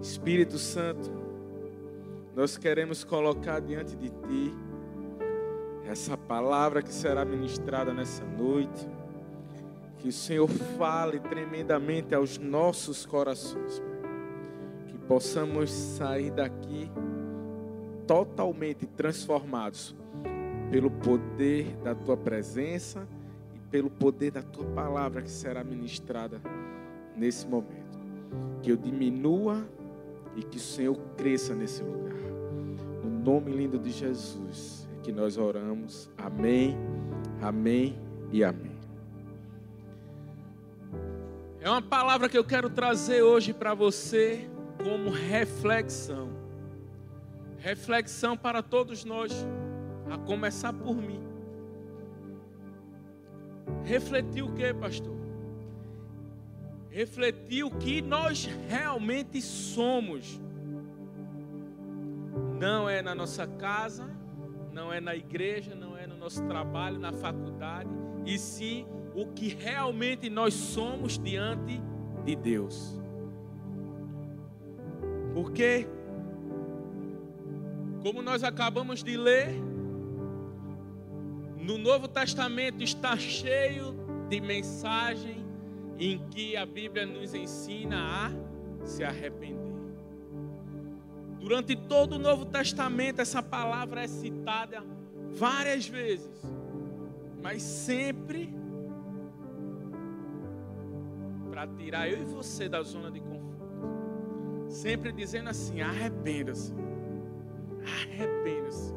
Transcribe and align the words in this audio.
Espírito 0.00 0.58
Santo, 0.58 1.10
nós 2.36 2.56
queremos 2.56 3.02
colocar 3.02 3.60
diante 3.60 3.96
de 3.96 4.10
Ti 4.10 4.54
essa 5.84 6.16
palavra 6.16 6.82
que 6.82 6.92
será 6.92 7.24
ministrada 7.24 7.92
nessa 7.92 8.24
noite. 8.24 8.88
Que 9.98 10.08
o 10.08 10.12
Senhor 10.12 10.48
fale 10.78 11.18
tremendamente 11.18 12.14
aos 12.14 12.38
nossos 12.38 13.04
corações, 13.04 13.82
Que 14.86 14.96
possamos 14.98 15.70
sair 15.70 16.30
daqui 16.30 16.88
totalmente 18.06 18.86
transformados 18.86 19.96
pelo 20.70 20.90
poder 20.90 21.76
da 21.82 21.96
Tua 21.96 22.16
presença 22.16 23.08
e 23.52 23.58
pelo 23.58 23.90
poder 23.90 24.30
da 24.30 24.42
Tua 24.42 24.64
palavra 24.66 25.22
que 25.22 25.30
será 25.30 25.64
ministrada 25.64 26.40
nesse 27.16 27.44
momento. 27.48 27.98
Que 28.62 28.70
eu 28.70 28.76
diminua 28.76 29.66
e 30.38 30.42
que 30.44 30.56
o 30.56 30.60
Senhor 30.60 30.96
cresça 31.16 31.52
nesse 31.52 31.82
lugar. 31.82 32.14
No 33.02 33.10
nome 33.10 33.50
lindo 33.50 33.76
de 33.76 33.90
Jesus 33.90 34.88
é 34.96 35.02
que 35.02 35.10
nós 35.10 35.36
oramos. 35.36 36.08
Amém, 36.16 36.78
amém 37.42 37.98
e 38.30 38.44
amém. 38.44 38.78
É 41.60 41.68
uma 41.68 41.82
palavra 41.82 42.28
que 42.28 42.38
eu 42.38 42.44
quero 42.44 42.70
trazer 42.70 43.20
hoje 43.22 43.52
para 43.52 43.74
você 43.74 44.48
como 44.82 45.10
reflexão. 45.10 46.30
Reflexão 47.58 48.36
para 48.36 48.62
todos 48.62 49.04
nós, 49.04 49.32
a 50.08 50.16
começar 50.16 50.72
por 50.72 50.94
mim. 50.94 51.20
Refletir 53.82 54.44
o 54.44 54.54
que, 54.54 54.72
pastor? 54.72 55.16
Refletir 56.98 57.62
o 57.62 57.70
que 57.70 58.02
nós 58.02 58.50
realmente 58.68 59.40
somos. 59.40 60.40
Não 62.58 62.90
é 62.90 63.00
na 63.00 63.14
nossa 63.14 63.46
casa, 63.46 64.10
não 64.72 64.92
é 64.92 65.00
na 65.00 65.14
igreja, 65.14 65.76
não 65.76 65.96
é 65.96 66.08
no 66.08 66.16
nosso 66.16 66.44
trabalho, 66.48 66.98
na 66.98 67.12
faculdade, 67.12 67.88
e 68.26 68.36
sim 68.36 68.84
o 69.14 69.26
que 69.28 69.46
realmente 69.46 70.28
nós 70.28 70.54
somos 70.54 71.20
diante 71.20 71.80
de 72.24 72.34
Deus. 72.34 73.00
Porque, 75.34 75.86
como 78.02 78.22
nós 78.22 78.42
acabamos 78.42 79.04
de 79.04 79.16
ler, 79.16 79.50
no 81.60 81.78
Novo 81.78 82.08
Testamento 82.08 82.82
está 82.82 83.16
cheio 83.16 83.94
de 84.28 84.40
mensagem 84.40 85.37
em 85.98 86.18
que 86.30 86.56
a 86.56 86.64
Bíblia 86.64 87.04
nos 87.04 87.34
ensina 87.34 88.28
a 88.28 88.86
se 88.86 89.02
arrepender. 89.02 89.58
Durante 91.40 91.74
todo 91.74 92.14
o 92.14 92.18
Novo 92.18 92.44
Testamento, 92.44 93.20
essa 93.20 93.42
palavra 93.42 94.02
é 94.02 94.06
citada 94.06 94.84
várias 95.32 95.88
vezes, 95.88 96.42
mas 97.42 97.62
sempre 97.62 98.54
para 101.50 101.66
tirar 101.66 102.08
eu 102.08 102.22
e 102.22 102.24
você 102.24 102.68
da 102.68 102.82
zona 102.82 103.10
de 103.10 103.20
conforto. 103.20 104.68
Sempre 104.68 105.12
dizendo 105.12 105.50
assim: 105.50 105.80
arrependa-se, 105.80 106.72
arrependa-se. 107.82 108.94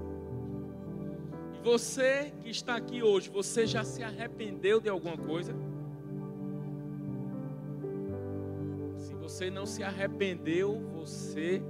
E 1.55 1.63
você 1.63 2.33
que 2.41 2.49
está 2.49 2.75
aqui 2.75 3.01
hoje, 3.01 3.29
você 3.29 3.65
já 3.65 3.83
se 3.83 4.03
arrependeu 4.03 4.79
de 4.79 4.89
alguma 4.89 5.17
coisa? 5.17 5.55
Você 9.31 9.49
não 9.49 9.65
se 9.65 9.81
arrependeu, 9.81 10.77
você 10.93 11.63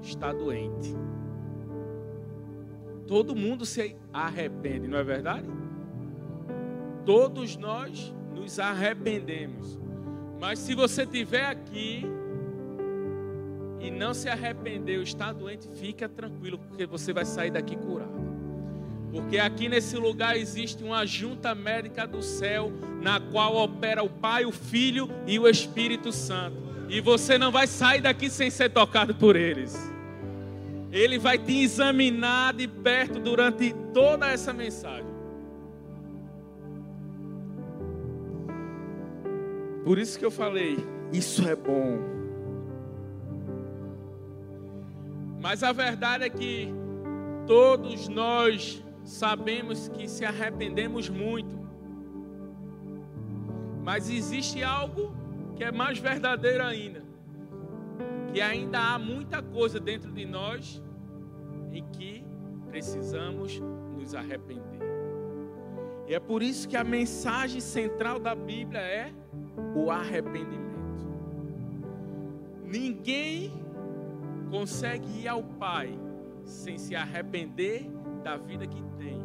está 0.00 0.32
doente. 0.32 0.94
Todo 3.08 3.34
mundo 3.34 3.66
se 3.66 3.96
arrepende, 4.12 4.86
não 4.86 4.96
é 4.96 5.02
verdade? 5.02 5.48
Todos 7.04 7.56
nós 7.56 8.14
nos 8.32 8.60
arrependemos. 8.60 9.78
Mas 10.40 10.60
se 10.60 10.76
você 10.76 11.02
estiver 11.02 11.46
aqui 11.46 12.04
e 13.80 13.90
não 13.90 14.14
se 14.14 14.28
arrependeu, 14.28 15.02
está 15.02 15.32
doente, 15.32 15.68
fica 15.68 16.08
tranquilo, 16.08 16.56
porque 16.56 16.86
você 16.86 17.12
vai 17.12 17.24
sair 17.24 17.50
daqui 17.50 17.76
curado. 17.76 18.14
Porque 19.10 19.38
aqui 19.38 19.68
nesse 19.68 19.96
lugar 19.96 20.36
existe 20.36 20.84
uma 20.84 21.04
junta 21.04 21.52
médica 21.52 22.06
do 22.06 22.22
céu, 22.22 22.72
na 23.02 23.18
qual 23.18 23.56
opera 23.56 24.04
o 24.04 24.08
Pai, 24.08 24.44
o 24.44 24.52
Filho 24.52 25.08
e 25.26 25.36
o 25.38 25.48
Espírito 25.48 26.12
Santo. 26.12 26.75
E 26.88 27.00
você 27.00 27.36
não 27.36 27.50
vai 27.50 27.66
sair 27.66 28.00
daqui 28.00 28.30
sem 28.30 28.50
ser 28.50 28.70
tocado 28.70 29.14
por 29.14 29.34
eles. 29.36 29.76
Ele 30.92 31.18
vai 31.18 31.36
te 31.38 31.62
examinar 31.62 32.54
de 32.54 32.68
perto 32.68 33.18
durante 33.18 33.74
toda 33.92 34.28
essa 34.28 34.52
mensagem. 34.52 35.16
Por 39.84 39.98
isso 39.98 40.18
que 40.18 40.24
eu 40.24 40.30
falei, 40.30 40.76
isso 41.12 41.46
é 41.48 41.54
bom. 41.54 41.98
Mas 45.40 45.62
a 45.62 45.72
verdade 45.72 46.24
é 46.24 46.30
que 46.30 46.68
todos 47.46 48.08
nós 48.08 48.82
sabemos 49.04 49.88
que 49.88 50.08
se 50.08 50.24
arrependemos 50.24 51.08
muito. 51.08 51.56
Mas 53.84 54.10
existe 54.10 54.62
algo 54.64 55.14
que 55.56 55.64
é 55.64 55.72
mais 55.72 55.98
verdadeiro 55.98 56.62
ainda, 56.62 57.02
que 58.32 58.40
ainda 58.40 58.78
há 58.78 58.98
muita 58.98 59.42
coisa 59.42 59.80
dentro 59.80 60.12
de 60.12 60.26
nós 60.26 60.82
em 61.72 61.82
que 61.92 62.24
precisamos 62.68 63.58
nos 63.96 64.14
arrepender. 64.14 64.80
E 66.06 66.14
é 66.14 66.20
por 66.20 66.42
isso 66.42 66.68
que 66.68 66.76
a 66.76 66.84
mensagem 66.84 67.60
central 67.60 68.20
da 68.20 68.34
Bíblia 68.34 68.80
é 68.80 69.12
o 69.74 69.90
arrependimento. 69.90 70.66
Ninguém 72.62 73.52
consegue 74.50 75.22
ir 75.22 75.28
ao 75.28 75.42
Pai 75.42 75.98
sem 76.44 76.78
se 76.78 76.94
arrepender 76.94 77.90
da 78.22 78.36
vida 78.36 78.66
que 78.66 78.82
tem, 78.98 79.20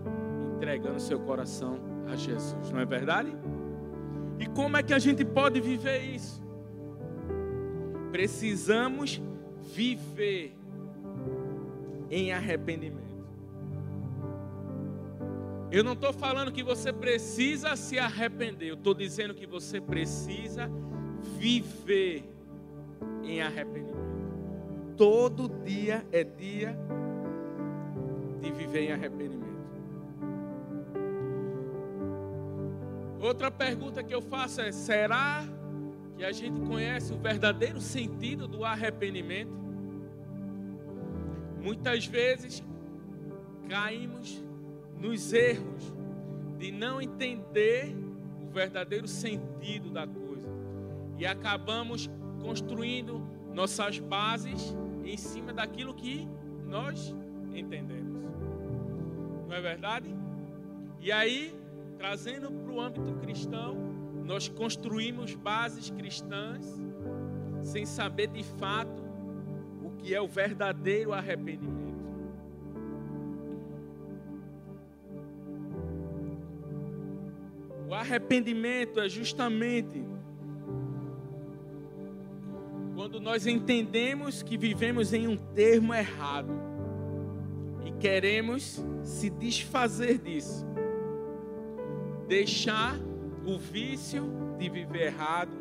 entregando 0.56 1.00
seu 1.00 1.20
coração 1.20 1.80
a 2.12 2.16
Jesus, 2.16 2.72
não 2.72 2.80
é 2.80 2.86
verdade? 2.86 3.36
E 4.42 4.48
como 4.48 4.76
é 4.76 4.82
que 4.82 4.94
a 4.94 5.00
gente 5.00 5.24
pode 5.24 5.62
viver 5.62 6.02
isso? 6.02 6.42
Precisamos 8.12 9.22
viver 9.74 10.56
em 12.10 12.34
arrependimento. 12.34 13.02
Eu 15.72 15.84
não 15.84 15.94
estou 15.94 16.12
falando 16.12 16.52
que 16.52 16.64
você 16.64 16.92
precisa 16.92 17.76
se 17.76 17.98
arrepender, 17.98 18.70
eu 18.70 18.74
estou 18.74 18.94
dizendo 18.94 19.34
que 19.34 19.46
você 19.46 19.80
precisa 19.80 20.70
viver 21.38 22.26
em 23.24 23.42
arrependimento. 23.42 24.02
Todo 24.98 25.48
dia 25.64 26.06
é 26.12 26.24
dia 26.24 26.76
de 28.42 28.52
viver 28.52 28.82
em 28.82 28.92
arrependimento. 28.92 29.51
Outra 33.22 33.52
pergunta 33.52 34.04
que 34.04 34.14
eu 34.14 34.22
faço 34.22 34.62
é: 34.62 34.72
será 34.72 35.44
que 36.18 36.24
a 36.24 36.32
gente 36.32 36.60
conhece 36.62 37.14
o 37.14 37.18
verdadeiro 37.18 37.80
sentido 37.80 38.48
do 38.48 38.66
arrependimento? 38.66 39.54
Muitas 41.62 42.08
vezes 42.08 42.64
caímos 43.70 44.44
nos 45.00 45.32
erros 45.32 45.94
de 46.58 46.72
não 46.72 47.00
entender 47.00 47.96
o 48.42 48.52
verdadeiro 48.52 49.08
sentido 49.08 49.92
da 49.92 50.08
coisa 50.08 50.50
e 51.18 51.26
acabamos 51.26 52.10
construindo 52.42 53.22
nossas 53.54 54.00
bases 54.00 54.76
em 55.06 55.16
cima 55.16 55.54
daquilo 55.54 55.94
que 55.94 56.28
nós 56.66 57.16
entendemos. 57.54 58.20
Não 59.48 59.56
é 59.56 59.62
verdade? 59.62 60.10
E 61.00 61.12
aí 61.12 61.61
trazendo 62.02 62.52
para 62.52 62.74
o 62.74 62.82
âmbito 62.82 63.14
cristão, 63.22 63.78
nós 64.26 64.48
construímos 64.48 65.36
bases 65.36 65.92
cristãs 65.92 66.66
sem 67.62 67.86
saber 67.86 68.26
de 68.26 68.44
fato 68.44 69.04
o 69.84 69.92
que 69.92 70.16
é 70.16 70.20
o 70.20 70.28
verdadeiro 70.28 71.14
arrependimento. 71.14 72.02
O 77.88 77.94
arrependimento 77.94 79.00
é 79.00 79.08
justamente 79.08 80.04
quando 82.96 83.20
nós 83.20 83.46
entendemos 83.46 84.42
que 84.42 84.58
vivemos 84.58 85.14
em 85.14 85.28
um 85.28 85.38
termo 85.38 85.94
errado 85.94 86.52
e 87.86 87.92
queremos 87.92 88.84
se 89.04 89.30
desfazer 89.30 90.18
disso 90.18 90.66
deixar 92.32 92.98
o 93.46 93.60
vício 93.60 94.24
de 94.58 94.70
viver 94.70 95.08
errado, 95.08 95.52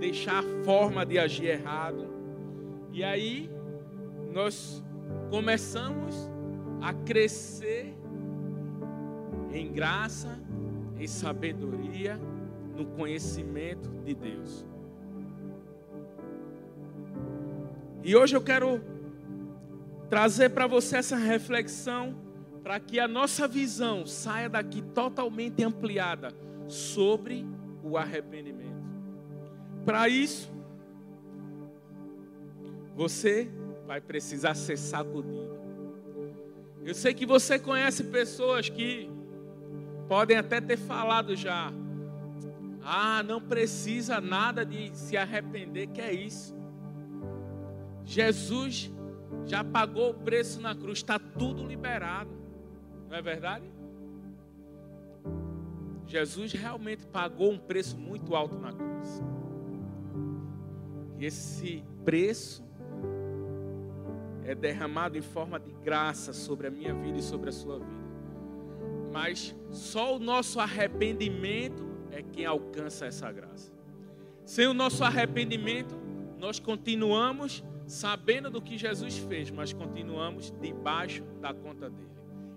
deixar 0.00 0.38
a 0.38 0.64
forma 0.64 1.04
de 1.04 1.18
agir 1.18 1.48
errado 1.48 2.08
E 2.90 3.04
aí 3.04 3.50
nós 4.32 4.82
começamos 5.28 6.30
a 6.80 6.94
crescer 6.94 7.94
em 9.52 9.70
graça, 9.70 10.40
em 10.98 11.06
sabedoria, 11.06 12.18
no 12.74 12.86
conhecimento 12.86 13.90
de 14.02 14.14
Deus. 14.14 14.64
E 18.02 18.16
hoje 18.16 18.34
eu 18.34 18.40
quero 18.40 18.80
trazer 20.08 20.50
para 20.50 20.66
você 20.66 20.96
essa 20.96 21.16
reflexão 21.16 22.23
para 22.64 22.80
que 22.80 22.98
a 22.98 23.06
nossa 23.06 23.46
visão 23.46 24.06
saia 24.06 24.48
daqui 24.48 24.80
totalmente 24.80 25.62
ampliada 25.62 26.34
sobre 26.66 27.46
o 27.82 27.98
arrependimento. 27.98 28.82
Para 29.84 30.08
isso, 30.08 30.50
você 32.96 33.50
vai 33.86 34.00
precisar 34.00 34.54
ser 34.54 34.78
sacudido. 34.78 35.58
Eu 36.82 36.94
sei 36.94 37.12
que 37.12 37.26
você 37.26 37.58
conhece 37.58 38.04
pessoas 38.04 38.70
que 38.70 39.10
podem 40.08 40.38
até 40.38 40.58
ter 40.58 40.78
falado 40.78 41.36
já. 41.36 41.70
Ah, 42.82 43.22
não 43.22 43.42
precisa 43.42 44.22
nada 44.22 44.64
de 44.64 44.90
se 44.96 45.18
arrepender, 45.18 45.88
que 45.88 46.00
é 46.00 46.14
isso. 46.14 46.56
Jesus 48.04 48.90
já 49.44 49.62
pagou 49.62 50.10
o 50.10 50.14
preço 50.14 50.62
na 50.62 50.74
cruz, 50.74 50.98
está 50.98 51.18
tudo 51.18 51.66
liberado. 51.66 52.43
Não 53.14 53.20
é 53.20 53.22
verdade? 53.22 53.64
Jesus 56.04 56.52
realmente 56.52 57.06
pagou 57.06 57.52
um 57.52 57.58
preço 57.58 57.96
muito 57.96 58.34
alto 58.34 58.58
na 58.58 58.72
cruz. 58.72 59.22
E 61.16 61.24
esse 61.24 61.84
preço 62.04 62.64
é 64.44 64.52
derramado 64.52 65.16
em 65.16 65.22
forma 65.22 65.60
de 65.60 65.70
graça 65.74 66.32
sobre 66.32 66.66
a 66.66 66.70
minha 66.72 66.92
vida 66.92 67.16
e 67.16 67.22
sobre 67.22 67.50
a 67.50 67.52
sua 67.52 67.78
vida. 67.78 68.04
Mas 69.12 69.54
só 69.70 70.16
o 70.16 70.18
nosso 70.18 70.58
arrependimento 70.58 71.86
é 72.10 72.20
quem 72.20 72.44
alcança 72.44 73.06
essa 73.06 73.30
graça. 73.30 73.72
Sem 74.44 74.66
o 74.66 74.74
nosso 74.74 75.04
arrependimento, 75.04 75.94
nós 76.36 76.58
continuamos 76.58 77.62
sabendo 77.86 78.50
do 78.50 78.60
que 78.60 78.76
Jesus 78.76 79.18
fez, 79.18 79.52
mas 79.52 79.72
continuamos 79.72 80.52
debaixo 80.60 81.22
da 81.40 81.54
conta 81.54 81.88
dele 81.88 82.13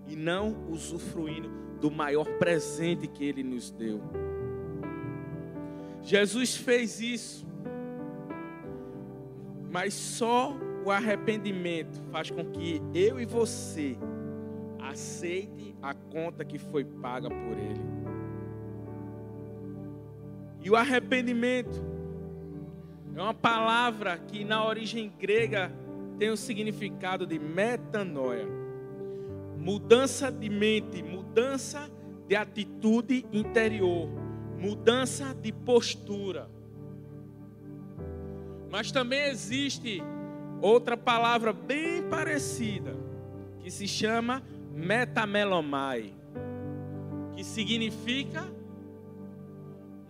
e 0.07 0.15
não 0.15 0.65
usufruindo 0.69 1.49
do 1.79 1.91
maior 1.91 2.25
presente 2.37 3.07
que 3.07 3.23
ele 3.23 3.43
nos 3.43 3.69
deu. 3.71 4.01
Jesus 6.01 6.55
fez 6.55 6.99
isso, 7.01 7.45
mas 9.69 9.93
só 9.93 10.55
o 10.85 10.89
arrependimento 10.89 12.01
faz 12.11 12.31
com 12.31 12.45
que 12.45 12.81
eu 12.93 13.19
e 13.19 13.25
você 13.25 13.97
aceite 14.79 15.75
a 15.81 15.93
conta 15.93 16.45
que 16.45 16.57
foi 16.57 16.85
paga 16.85 17.29
por 17.29 17.57
ele. 17.57 17.81
E 20.63 20.69
o 20.69 20.75
arrependimento 20.75 21.83
é 23.15 23.21
uma 23.21 23.33
palavra 23.33 24.17
que 24.17 24.43
na 24.43 24.65
origem 24.65 25.11
grega 25.19 25.71
tem 26.17 26.29
o 26.29 26.37
significado 26.37 27.25
de 27.25 27.37
metanoia. 27.37 28.66
Mudança 29.67 30.31
de 30.31 30.49
mente, 30.49 31.03
mudança 31.03 31.91
de 32.25 32.37
atitude 32.37 33.25
interior, 33.33 34.07
mudança 34.57 35.35
de 35.35 35.51
postura. 35.51 36.49
Mas 38.71 38.93
também 38.93 39.25
existe 39.25 40.01
outra 40.61 40.95
palavra 40.95 41.51
bem 41.51 42.01
parecida, 42.03 42.95
que 43.59 43.69
se 43.69 43.89
chama 43.89 44.41
metamelomai, 44.73 46.13
que 47.35 47.43
significa 47.43 48.47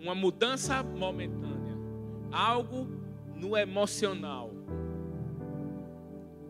uma 0.00 0.14
mudança 0.14 0.84
momentânea, 0.84 1.76
algo 2.30 2.86
no 3.34 3.56
emocional, 3.56 4.52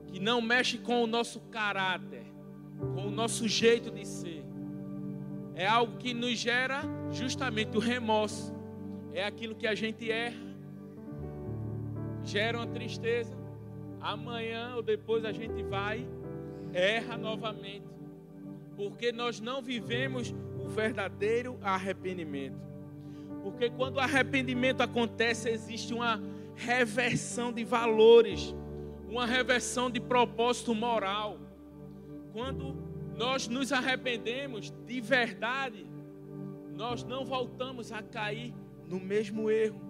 que 0.09 0.21
não 0.21 0.43
mexe 0.43 0.77
com 0.77 1.03
o 1.03 1.07
nosso 1.07 1.41
caráter, 1.51 2.18
com 2.79 3.07
o 3.07 3.11
nosso 3.11 3.49
jeito 3.49 3.91
de 3.91 4.07
ser. 4.07 4.45
É 5.55 5.67
algo 5.67 5.97
que 5.97 6.15
nos 6.15 6.39
gera 6.39 6.83
justamente 7.11 7.77
o 7.77 7.81
remorso. 7.81 8.55
É 9.13 9.25
aquilo 9.25 9.55
que 9.55 9.67
a 9.67 9.75
gente 9.75 10.11
erra, 10.11 10.57
gera 12.23 12.59
uma 12.59 12.67
tristeza, 12.67 13.37
amanhã 14.01 14.75
ou 14.77 14.83
depois 14.83 15.25
a 15.25 15.33
gente 15.33 15.63
vai, 15.63 16.07
erra 16.73 17.17
novamente, 17.17 17.87
porque 18.77 19.11
nós 19.11 19.41
não 19.41 19.61
vivemos 19.61 20.35
o 20.63 20.69
verdadeiro 20.69 21.59
arrependimento. 21.63 22.69
Porque 23.43 23.71
quando 23.71 23.97
o 23.97 24.01
arrependimento 24.01 24.83
acontece, 24.83 25.49
existe 25.49 25.95
uma 25.95 26.23
reversão 26.55 27.53
de 27.53 27.65
valores, 27.65 28.55
uma 29.09 29.27
reversão 29.27 29.91
de 29.91 30.01
propósito 30.01 30.75
moral. 30.75 31.39
Quando 32.39 32.77
nós 33.17 33.49
nos 33.49 33.73
arrependemos 33.73 34.73
de 34.87 35.01
verdade, 35.01 35.85
nós 36.73 37.03
não 37.03 37.25
voltamos 37.25 37.91
a 37.91 38.01
cair 38.01 38.55
no 38.89 39.01
mesmo 39.01 39.51
erro. 39.51 39.81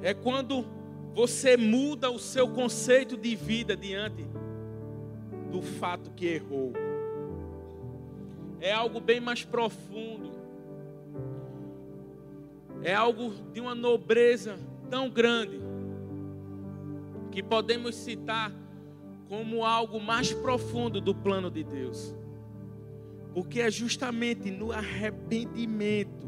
É 0.00 0.14
quando 0.14 0.64
você 1.12 1.56
muda 1.56 2.12
o 2.12 2.18
seu 2.20 2.48
conceito 2.48 3.16
de 3.16 3.34
vida 3.34 3.76
diante 3.76 4.24
do 5.50 5.60
fato 5.60 6.12
que 6.12 6.26
errou. 6.26 6.72
É 8.60 8.72
algo 8.72 9.00
bem 9.00 9.18
mais 9.18 9.44
profundo. 9.44 10.30
É 12.84 12.94
algo 12.94 13.30
de 13.52 13.60
uma 13.60 13.74
nobreza 13.74 14.56
tão 14.88 15.10
grande 15.10 15.60
que 17.32 17.42
podemos 17.42 17.96
citar 17.96 18.52
como 19.28 19.64
algo 19.64 20.00
mais 20.00 20.32
profundo 20.32 21.00
do 21.00 21.14
plano 21.14 21.50
de 21.50 21.64
Deus. 21.64 22.14
Porque 23.34 23.60
é 23.60 23.70
justamente 23.70 24.50
no 24.50 24.72
arrependimento 24.72 26.26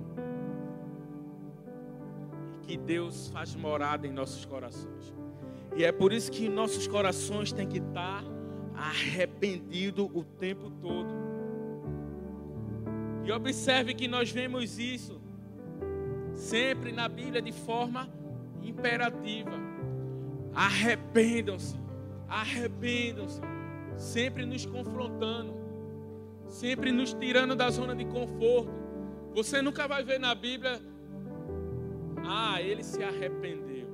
que 2.62 2.76
Deus 2.76 3.28
faz 3.30 3.54
morada 3.54 4.06
em 4.06 4.12
nossos 4.12 4.44
corações. 4.44 5.14
E 5.76 5.84
é 5.84 5.92
por 5.92 6.12
isso 6.12 6.30
que 6.30 6.48
nossos 6.48 6.86
corações 6.86 7.52
têm 7.52 7.66
que 7.66 7.78
estar 7.78 8.22
arrependidos 8.74 10.08
o 10.12 10.22
tempo 10.22 10.70
todo. 10.82 11.08
E 13.24 13.32
observe 13.32 13.94
que 13.94 14.08
nós 14.08 14.30
vemos 14.30 14.78
isso 14.78 15.20
sempre 16.34 16.92
na 16.92 17.08
Bíblia 17.08 17.42
de 17.42 17.52
forma 17.52 18.08
imperativa. 18.62 19.52
Arrependam-se, 20.54 21.76
arrependam-se, 22.28 23.40
sempre 23.96 24.44
nos 24.44 24.66
confrontando, 24.66 25.54
sempre 26.46 26.92
nos 26.92 27.12
tirando 27.14 27.56
da 27.56 27.70
zona 27.70 27.94
de 27.96 28.04
conforto. 28.04 28.70
Você 29.34 29.62
nunca 29.62 29.86
vai 29.88 30.04
ver 30.04 30.18
na 30.18 30.34
Bíblia 30.34 30.80
ah, 32.30 32.60
ele 32.60 32.82
se 32.82 33.02
arrependeu. 33.02 33.88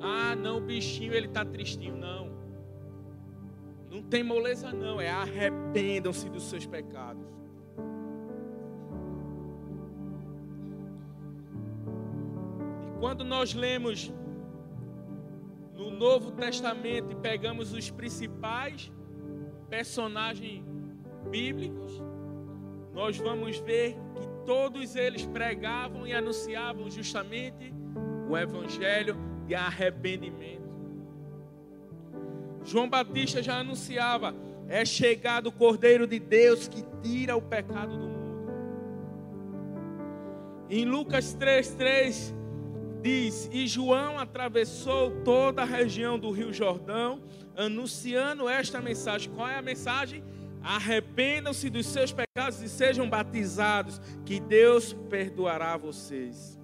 Ah, 0.00 0.34
não, 0.34 0.58
o 0.58 0.60
bichinho 0.60 1.12
ele 1.12 1.26
está 1.26 1.44
tristinho. 1.44 1.96
Não. 1.96 2.28
Não 3.90 4.02
tem 4.02 4.22
moleza, 4.22 4.72
não. 4.72 5.00
É 5.00 5.08
arrependam-se 5.08 6.28
dos 6.28 6.48
seus 6.48 6.66
pecados. 6.66 7.22
E 12.84 12.98
quando 12.98 13.24
nós 13.24 13.54
lemos 13.54 14.12
no 15.78 15.92
Novo 15.92 16.32
Testamento 16.32 17.12
e 17.12 17.14
pegamos 17.14 17.72
os 17.72 17.88
principais 17.88 18.90
personagens 19.70 20.64
bíblicos, 21.30 22.02
nós 22.92 23.16
vamos 23.16 23.58
ver 23.58 23.92
que 23.92 24.26
todos 24.44 24.96
eles 24.96 25.24
pregavam 25.24 26.04
e 26.04 26.12
anunciavam 26.12 26.90
justamente 26.90 27.72
o 28.28 28.36
evangelho 28.36 29.16
de 29.46 29.54
arrependimento. 29.54 30.68
João 32.64 32.88
Batista 32.88 33.40
já 33.40 33.60
anunciava: 33.60 34.34
é 34.66 34.84
chegado 34.84 35.46
o 35.46 35.52
Cordeiro 35.52 36.08
de 36.08 36.18
Deus 36.18 36.66
que 36.66 36.84
tira 37.02 37.36
o 37.36 37.42
pecado 37.42 37.96
do 37.96 38.08
mundo. 38.08 38.18
Em 40.68 40.84
Lucas 40.84 41.36
3,3 41.36 42.34
diz: 43.02 43.48
E 43.52 43.66
João 43.66 44.18
atravessou 44.18 45.10
toda 45.22 45.62
a 45.62 45.64
região 45.64 46.18
do 46.18 46.30
Rio 46.30 46.52
Jordão, 46.52 47.22
anunciando 47.56 48.48
esta 48.48 48.80
mensagem. 48.80 49.32
Qual 49.32 49.48
é 49.48 49.56
a 49.56 49.62
mensagem? 49.62 50.22
Arrependam-se 50.62 51.70
dos 51.70 51.86
seus 51.86 52.12
pecados 52.12 52.60
e 52.60 52.68
sejam 52.68 53.08
batizados, 53.08 54.00
que 54.24 54.40
Deus 54.40 54.92
perdoará 55.08 55.76
vocês. 55.76 56.58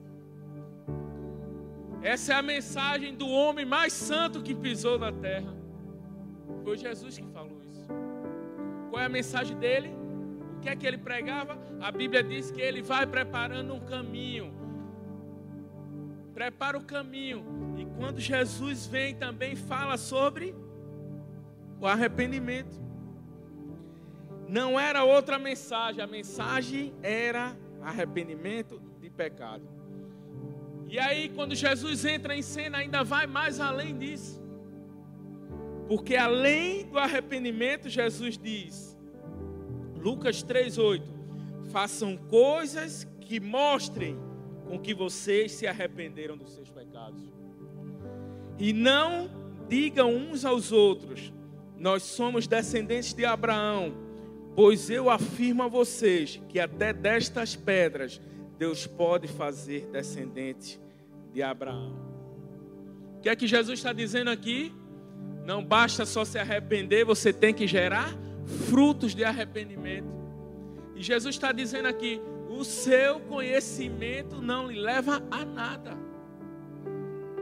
Essa 2.03 2.35
é 2.35 2.37
a 2.37 2.43
mensagem 2.43 3.15
do 3.15 3.27
homem 3.29 3.65
mais 3.65 3.93
santo 3.93 4.43
que 4.43 4.55
pisou 4.55 4.99
na 4.99 5.11
terra. 5.11 5.55
Foi 6.63 6.77
Jesus 6.77 7.17
que 7.17 7.27
falou 7.29 7.63
isso. 7.65 7.89
Qual 8.91 9.01
é 9.01 9.07
a 9.07 9.09
mensagem 9.09 9.57
dele? 9.57 9.91
O 10.57 10.61
que 10.61 10.69
é 10.69 10.77
que 10.77 10.87
ele 10.87 10.99
pregava? 10.99 11.59
A 11.81 11.91
Bíblia 11.91 12.23
diz 12.23 12.51
que 12.51 12.61
ele 12.61 12.83
vai 12.83 13.07
preparando 13.07 13.73
um 13.75 13.81
caminho. 13.81 14.64
Prepara 16.35 16.77
o 16.77 16.85
caminho. 16.85 17.45
E 17.79 17.87
quando 17.97 18.21
Jesus 18.21 18.87
vem 18.87 19.15
também 19.15 19.55
fala 19.55 19.97
sobre 19.97 20.55
o 21.81 21.87
arrependimento. 21.87 22.83
Não 24.49 24.79
era 24.79 25.05
outra 25.05 25.39
mensagem, 25.39 26.03
a 26.03 26.07
mensagem 26.07 26.95
era 27.03 27.57
arrependimento 27.83 28.81
de 29.01 29.11
pecado. 29.11 29.69
E 30.89 30.99
aí, 30.99 31.29
quando 31.31 31.55
Jesus 31.55 32.05
entra 32.05 32.37
em 32.37 32.43
cena, 32.43 32.79
ainda 32.79 33.03
vai 33.03 33.27
mais 33.27 33.59
além 33.59 33.97
disso. 33.97 34.43
Porque 35.89 36.17
além 36.17 36.87
do 36.87 36.99
arrependimento, 36.99 37.89
Jesus 37.89 38.39
diz, 38.39 38.97
Lucas 39.97 40.43
3,8: 40.43 41.03
façam 41.71 42.17
coisas 42.17 43.07
que 43.21 43.41
mostrem 43.41 44.17
com 44.67 44.79
que 44.79 44.95
vocês 44.95 45.53
se 45.53 45.67
arrependeram 45.67 46.37
dos 46.37 46.53
seus 46.53 46.71
pecados. 46.71 47.23
E 48.59 48.73
não 48.73 49.31
digam 49.69 50.15
uns 50.15 50.45
aos 50.45 50.73
outros: 50.73 51.33
Nós 51.77 52.03
somos 52.03 52.47
descendentes 52.47 53.13
de 53.13 53.25
Abraão, 53.25 53.95
pois 54.55 54.91
eu 54.91 55.11
afirmo 55.11 55.63
a 55.63 55.69
vocês 55.69 56.41
que 56.49 56.59
até 56.61 56.93
destas 56.93 57.55
pedras 57.57 58.21
Deus 58.59 58.87
pode 58.87 59.29
fazer 59.29 59.87
descendente 59.91 60.81
de 61.33 61.43
Abraão. 61.43 61.95
O 63.19 63.21
que 63.21 63.29
é 63.29 63.37
que 63.37 63.47
Jesus 63.47 63.79
está 63.79 63.93
dizendo 63.93 64.31
aqui? 64.31 64.73
Não 65.45 65.65
basta 65.65 66.07
só 66.07 66.25
se 66.25 66.39
arrepender, 66.39 67.05
você 67.05 67.33
tem 67.33 67.53
que 67.53 67.67
gerar 67.67 68.17
frutos 68.69 69.15
de 69.15 69.25
arrependimento. 69.25 70.09
E 70.95 71.03
Jesus 71.03 71.35
está 71.35 71.53
dizendo 71.53 71.87
aqui: 71.87 72.21
o 72.59 72.65
seu 72.65 73.21
conhecimento 73.21 74.41
não 74.41 74.71
lhe 74.71 74.81
leva 74.81 75.23
a 75.31 75.45
nada. 75.45 75.97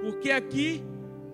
Porque 0.00 0.30
aqui 0.30 0.82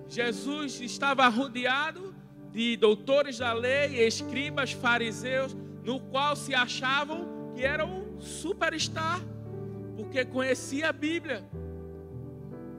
Jesus 0.09 0.81
estava 0.81 1.27
rodeado 1.29 2.15
de 2.51 2.77
doutores 2.77 3.39
da 3.39 3.53
lei, 3.53 4.05
escribas, 4.07 4.73
fariseus, 4.73 5.57
no 5.85 6.01
qual 6.01 6.35
se 6.35 6.55
achavam 6.55 7.53
que 7.55 7.65
eram 7.65 8.19
superstar, 8.19 9.21
porque 9.97 10.25
conhecia 10.25 10.89
a 10.89 10.93
Bíblia. 10.93 11.49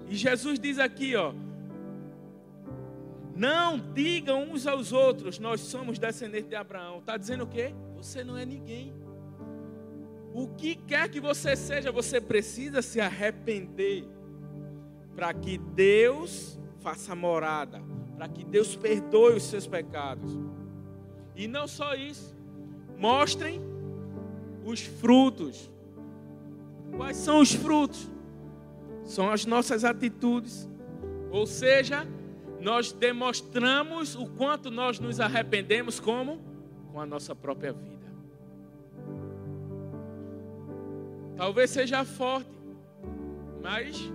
E 0.09 0.15
Jesus 0.15 0.59
diz 0.59 0.79
aqui, 0.79 1.15
ó, 1.15 1.33
não 3.35 3.79
digam 3.79 4.51
uns 4.51 4.67
aos 4.67 4.91
outros, 4.91 5.39
nós 5.39 5.61
somos 5.61 5.97
descendentes 5.97 6.49
de 6.49 6.55
Abraão. 6.55 6.99
Está 6.99 7.15
dizendo 7.15 7.45
o 7.45 7.47
quê? 7.47 7.73
Você 7.95 8.23
não 8.23 8.37
é 8.37 8.45
ninguém. 8.45 8.93
O 10.33 10.47
que 10.47 10.75
quer 10.75 11.09
que 11.09 11.19
você 11.19 11.55
seja, 11.55 11.91
você 11.91 12.21
precisa 12.21 12.81
se 12.81 13.01
arrepender 13.01 14.07
para 15.15 15.33
que 15.33 15.57
Deus 15.57 16.59
faça 16.79 17.15
morada, 17.15 17.81
para 18.15 18.27
que 18.27 18.43
Deus 18.45 18.75
perdoe 18.75 19.35
os 19.35 19.43
seus 19.43 19.67
pecados. 19.67 20.37
E 21.35 21.47
não 21.47 21.67
só 21.67 21.95
isso, 21.95 22.35
mostrem 22.97 23.61
os 24.63 24.81
frutos. 24.81 25.69
Quais 26.95 27.17
são 27.17 27.39
os 27.39 27.53
frutos? 27.53 28.09
São 29.03 29.31
as 29.31 29.45
nossas 29.45 29.83
atitudes. 29.83 30.69
Ou 31.31 31.45
seja, 31.47 32.07
nós 32.59 32.91
demonstramos 32.91 34.15
o 34.15 34.25
quanto 34.25 34.69
nós 34.69 34.99
nos 34.99 35.19
arrependemos 35.19 35.99
como 35.99 36.41
com 36.91 36.99
a 36.99 37.05
nossa 37.05 37.35
própria 37.35 37.71
vida. 37.71 37.98
Talvez 41.39 41.69
seja 41.69 42.03
forte, 42.03 42.51
mas 43.63 44.11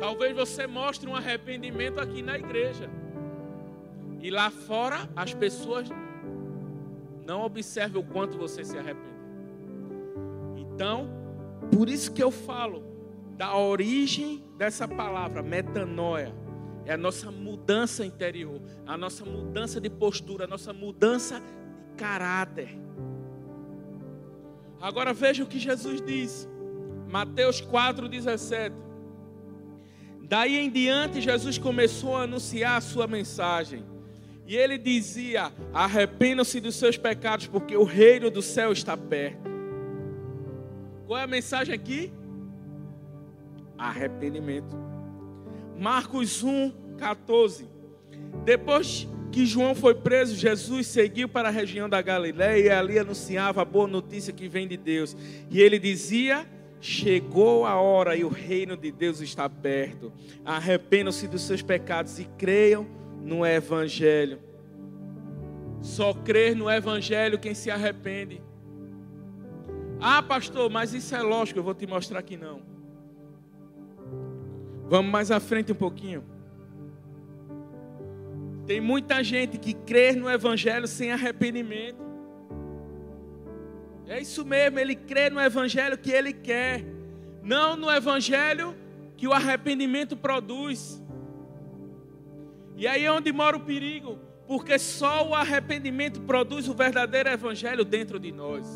talvez 0.00 0.34
você 0.34 0.66
mostre 0.66 1.08
um 1.08 1.14
arrependimento 1.14 2.00
aqui 2.00 2.22
na 2.22 2.36
igreja. 2.36 2.90
E 4.20 4.32
lá 4.32 4.50
fora 4.50 5.08
as 5.14 5.32
pessoas 5.32 5.88
não 7.24 7.44
observem 7.44 8.02
o 8.02 8.04
quanto 8.04 8.36
você 8.36 8.64
se 8.64 8.76
arrependeu. 8.76 9.14
Então, 10.56 11.08
por 11.70 11.88
isso 11.88 12.10
que 12.12 12.20
eu 12.20 12.32
falo 12.32 12.82
da 13.36 13.56
origem 13.56 14.44
dessa 14.58 14.88
palavra, 14.88 15.40
metanoia 15.40 16.34
é 16.84 16.94
a 16.94 16.98
nossa 16.98 17.30
mudança 17.30 18.04
interior, 18.04 18.60
a 18.84 18.98
nossa 18.98 19.24
mudança 19.24 19.80
de 19.80 19.88
postura, 19.88 20.46
a 20.46 20.48
nossa 20.48 20.72
mudança 20.72 21.38
de 21.38 21.96
caráter. 21.96 22.76
Agora 24.84 25.14
veja 25.14 25.42
o 25.42 25.46
que 25.46 25.58
Jesus 25.58 26.02
diz, 26.02 26.46
Mateus 27.08 27.58
4,17. 27.58 28.70
Daí 30.28 30.58
em 30.58 30.68
diante, 30.68 31.22
Jesus 31.22 31.56
começou 31.56 32.14
a 32.14 32.24
anunciar 32.24 32.76
a 32.76 32.80
sua 32.82 33.06
mensagem. 33.06 33.82
E 34.46 34.54
ele 34.54 34.76
dizia: 34.76 35.50
Arrependam-se 35.72 36.60
dos 36.60 36.76
seus 36.76 36.98
pecados, 36.98 37.46
porque 37.46 37.74
o 37.74 37.82
reino 37.82 38.30
do 38.30 38.42
céu 38.42 38.72
está 38.72 38.94
perto. 38.94 39.48
Qual 41.06 41.18
é 41.18 41.22
a 41.22 41.26
mensagem 41.26 41.74
aqui? 41.74 42.12
Arrependimento. 43.78 44.76
Marcos 45.78 46.42
1, 46.42 46.72
14. 46.98 47.66
Depois 48.44 49.08
que 49.34 49.44
João 49.44 49.74
foi 49.74 49.96
preso, 49.96 50.36
Jesus 50.36 50.86
seguiu 50.86 51.28
para 51.28 51.48
a 51.48 51.50
região 51.50 51.88
da 51.88 52.00
Galiléia 52.00 52.66
e 52.66 52.70
ali 52.70 53.00
anunciava 53.00 53.62
a 53.62 53.64
boa 53.64 53.88
notícia 53.88 54.32
que 54.32 54.46
vem 54.46 54.68
de 54.68 54.76
Deus. 54.76 55.16
E 55.50 55.60
ele 55.60 55.76
dizia: 55.76 56.46
Chegou 56.80 57.66
a 57.66 57.74
hora 57.74 58.14
e 58.14 58.22
o 58.22 58.28
reino 58.28 58.76
de 58.76 58.92
Deus 58.92 59.20
está 59.20 59.50
perto. 59.50 60.12
Arrependam-se 60.44 61.26
dos 61.26 61.42
seus 61.42 61.62
pecados 61.62 62.20
e 62.20 62.26
creiam 62.38 62.86
no 63.24 63.44
Evangelho. 63.44 64.38
Só 65.82 66.14
crer 66.14 66.54
no 66.54 66.70
Evangelho 66.70 67.36
quem 67.36 67.54
se 67.54 67.72
arrepende. 67.72 68.40
Ah, 70.00 70.22
pastor, 70.22 70.70
mas 70.70 70.94
isso 70.94 71.12
é 71.12 71.22
lógico, 71.22 71.58
eu 71.58 71.64
vou 71.64 71.74
te 71.74 71.88
mostrar 71.88 72.22
que 72.22 72.36
não. 72.36 72.62
Vamos 74.88 75.10
mais 75.10 75.32
à 75.32 75.40
frente 75.40 75.72
um 75.72 75.74
pouquinho. 75.74 76.22
Tem 78.66 78.80
muita 78.80 79.22
gente 79.22 79.58
que 79.58 79.74
crê 79.74 80.12
no 80.12 80.30
Evangelho 80.30 80.88
sem 80.88 81.12
arrependimento. 81.12 82.02
É 84.06 84.20
isso 84.20 84.44
mesmo, 84.44 84.78
ele 84.78 84.94
crê 84.94 85.30
no 85.30 85.40
Evangelho 85.40 85.98
que 85.98 86.10
ele 86.10 86.32
quer, 86.32 86.84
não 87.42 87.76
no 87.76 87.90
Evangelho 87.90 88.74
que 89.16 89.28
o 89.28 89.32
arrependimento 89.32 90.16
produz. 90.16 91.02
E 92.76 92.86
aí 92.86 93.04
é 93.04 93.12
onde 93.12 93.32
mora 93.32 93.56
o 93.56 93.60
perigo, 93.60 94.18
porque 94.46 94.78
só 94.78 95.28
o 95.28 95.34
arrependimento 95.34 96.20
produz 96.22 96.68
o 96.68 96.74
verdadeiro 96.74 97.28
Evangelho 97.28 97.84
dentro 97.84 98.18
de 98.18 98.32
nós. 98.32 98.66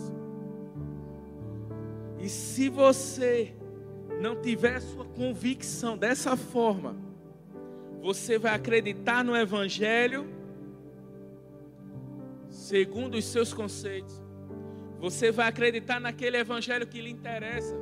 E 2.20 2.28
se 2.28 2.68
você 2.68 3.54
não 4.20 4.36
tiver 4.40 4.80
sua 4.80 5.04
convicção 5.04 5.96
dessa 5.96 6.36
forma, 6.36 7.07
você 8.08 8.38
vai 8.38 8.54
acreditar 8.54 9.22
no 9.22 9.36
Evangelho 9.36 10.26
segundo 12.48 13.18
os 13.18 13.26
seus 13.26 13.52
conceitos. 13.52 14.22
Você 14.98 15.30
vai 15.30 15.46
acreditar 15.46 16.00
naquele 16.00 16.38
Evangelho 16.38 16.86
que 16.86 17.02
lhe 17.02 17.10
interessa. 17.10 17.76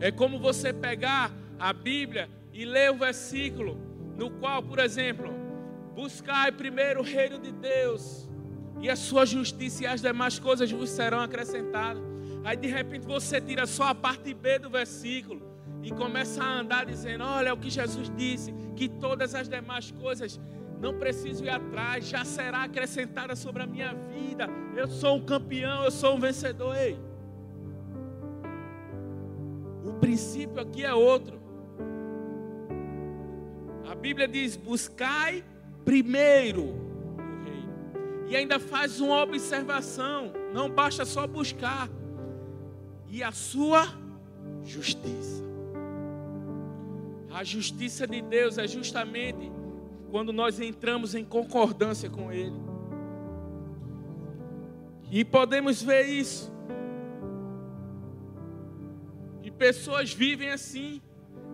É 0.00 0.10
como 0.10 0.40
você 0.40 0.72
pegar 0.72 1.32
a 1.60 1.72
Bíblia 1.72 2.28
e 2.52 2.64
ler 2.64 2.90
o 2.90 2.96
versículo 2.96 3.78
no 4.16 4.32
qual, 4.32 4.64
por 4.64 4.80
exemplo, 4.80 5.32
buscai 5.94 6.50
primeiro 6.50 6.98
o 6.98 7.04
reino 7.04 7.38
de 7.38 7.52
Deus 7.52 8.28
e 8.80 8.90
a 8.90 8.96
sua 8.96 9.24
justiça 9.24 9.84
e 9.84 9.86
as 9.86 10.02
demais 10.02 10.40
coisas 10.40 10.68
vos 10.72 10.90
serão 10.90 11.20
acrescentadas. 11.20 12.02
Aí 12.42 12.56
de 12.56 12.66
repente 12.66 13.06
você 13.06 13.40
tira 13.40 13.64
só 13.64 13.84
a 13.84 13.94
parte 13.94 14.34
B 14.34 14.58
do 14.58 14.68
versículo 14.68 15.40
e 15.86 15.90
começa 15.92 16.42
a 16.42 16.58
andar 16.58 16.84
dizendo: 16.84 17.22
Olha 17.22 17.54
o 17.54 17.56
que 17.56 17.70
Jesus 17.70 18.10
disse, 18.16 18.52
que 18.74 18.88
todas 18.88 19.36
as 19.36 19.48
demais 19.48 19.92
coisas 19.92 20.40
não 20.80 20.98
preciso 20.98 21.44
ir 21.44 21.48
atrás, 21.48 22.08
já 22.08 22.24
será 22.24 22.64
acrescentada 22.64 23.36
sobre 23.36 23.62
a 23.62 23.66
minha 23.66 23.94
vida. 23.94 24.48
Eu 24.76 24.88
sou 24.88 25.16
um 25.16 25.24
campeão, 25.24 25.84
eu 25.84 25.90
sou 25.92 26.16
um 26.16 26.20
vencedor. 26.20 26.76
Ei, 26.76 26.98
o 29.84 29.92
princípio 29.92 30.60
aqui 30.60 30.84
é 30.84 30.92
outro. 30.92 31.40
A 33.88 33.94
Bíblia 33.94 34.26
diz: 34.26 34.56
buscai 34.56 35.44
primeiro 35.84 36.64
o 36.64 37.44
reino. 37.44 38.26
E 38.28 38.34
ainda 38.34 38.58
faz 38.58 39.00
uma 39.00 39.22
observação: 39.22 40.32
não 40.52 40.68
basta 40.68 41.04
só 41.04 41.28
buscar, 41.28 41.88
e 43.08 43.22
a 43.22 43.30
sua 43.30 43.86
justiça. 44.64 45.45
A 47.36 47.44
justiça 47.44 48.06
de 48.06 48.22
Deus 48.22 48.56
é 48.56 48.66
justamente 48.66 49.52
quando 50.10 50.32
nós 50.32 50.58
entramos 50.58 51.14
em 51.14 51.22
concordância 51.22 52.08
com 52.08 52.32
Ele. 52.32 52.56
E 55.10 55.22
podemos 55.22 55.82
ver 55.82 56.06
isso. 56.06 56.50
E 59.42 59.50
pessoas 59.50 60.14
vivem 60.14 60.48
assim, 60.48 61.02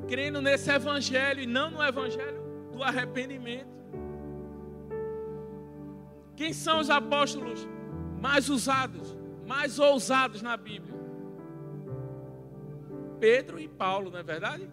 crendo 0.06 0.40
nesse 0.40 0.70
evangelho 0.70 1.42
e 1.42 1.48
não 1.48 1.72
no 1.72 1.82
evangelho 1.82 2.40
do 2.70 2.80
arrependimento. 2.80 3.66
Quem 6.36 6.52
são 6.52 6.78
os 6.78 6.90
apóstolos 6.90 7.66
mais 8.20 8.48
usados, 8.48 9.16
mais 9.44 9.80
ousados 9.80 10.42
na 10.42 10.56
Bíblia? 10.56 10.94
Pedro 13.18 13.58
e 13.58 13.66
Paulo, 13.66 14.12
não 14.12 14.20
é 14.20 14.22
verdade? 14.22 14.70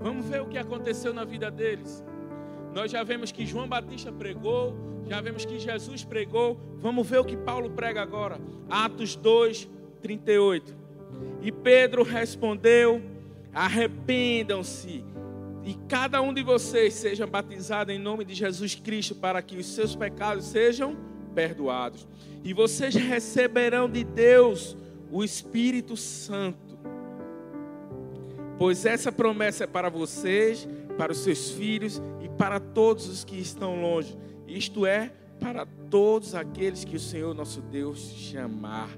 Vamos 0.00 0.26
ver 0.26 0.42
o 0.42 0.46
que 0.46 0.58
aconteceu 0.58 1.12
na 1.12 1.24
vida 1.24 1.50
deles. 1.50 2.04
Nós 2.74 2.90
já 2.90 3.02
vemos 3.02 3.32
que 3.32 3.46
João 3.46 3.68
Batista 3.68 4.12
pregou, 4.12 4.74
já 5.08 5.20
vemos 5.20 5.44
que 5.44 5.58
Jesus 5.58 6.04
pregou. 6.04 6.60
Vamos 6.78 7.08
ver 7.08 7.18
o 7.18 7.24
que 7.24 7.36
Paulo 7.36 7.70
prega 7.70 8.02
agora. 8.02 8.38
Atos 8.68 9.16
2, 9.16 9.68
38. 10.02 10.76
E 11.42 11.50
Pedro 11.50 12.02
respondeu: 12.02 13.00
Arrependam-se 13.52 15.04
e 15.66 15.74
cada 15.88 16.22
um 16.22 16.32
de 16.32 16.44
vocês 16.44 16.94
seja 16.94 17.26
batizado 17.26 17.90
em 17.90 17.98
nome 17.98 18.24
de 18.24 18.34
Jesus 18.34 18.76
Cristo 18.76 19.16
para 19.16 19.42
que 19.42 19.56
os 19.56 19.66
seus 19.66 19.96
pecados 19.96 20.44
sejam 20.44 20.96
perdoados. 21.34 22.06
E 22.44 22.52
vocês 22.52 22.94
receberão 22.94 23.90
de 23.90 24.04
Deus 24.04 24.76
o 25.10 25.24
Espírito 25.24 25.96
Santo 25.96 26.65
pois 28.58 28.86
essa 28.86 29.12
promessa 29.12 29.64
é 29.64 29.66
para 29.66 29.88
vocês, 29.90 30.66
para 30.96 31.12
os 31.12 31.18
seus 31.18 31.50
filhos 31.50 32.00
e 32.22 32.28
para 32.28 32.58
todos 32.58 33.08
os 33.08 33.24
que 33.24 33.38
estão 33.38 33.80
longe, 33.80 34.16
isto 34.46 34.86
é, 34.86 35.12
para 35.38 35.66
todos 35.90 36.34
aqueles 36.34 36.84
que 36.84 36.96
o 36.96 37.00
Senhor 37.00 37.34
nosso 37.34 37.60
Deus 37.60 37.98
chamar. 37.98 38.88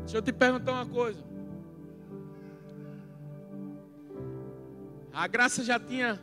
Deixa 0.00 0.18
eu 0.18 0.22
te 0.22 0.32
perguntar 0.32 0.72
uma 0.72 0.86
coisa. 0.86 1.22
A 5.12 5.26
graça 5.26 5.62
já 5.62 5.78
tinha 5.78 6.20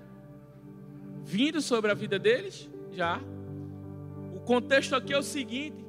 vindo 1.23 1.61
sobre 1.61 1.91
a 1.91 1.93
vida 1.93 2.17
deles? 2.17 2.69
Já. 2.91 3.21
O 4.35 4.39
contexto 4.39 4.95
aqui 4.95 5.13
é 5.13 5.17
o 5.17 5.23
seguinte: 5.23 5.85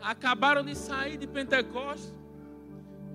acabaram 0.00 0.62
de 0.62 0.76
sair 0.76 1.16
de 1.16 1.26
Pentecostes 1.26 2.14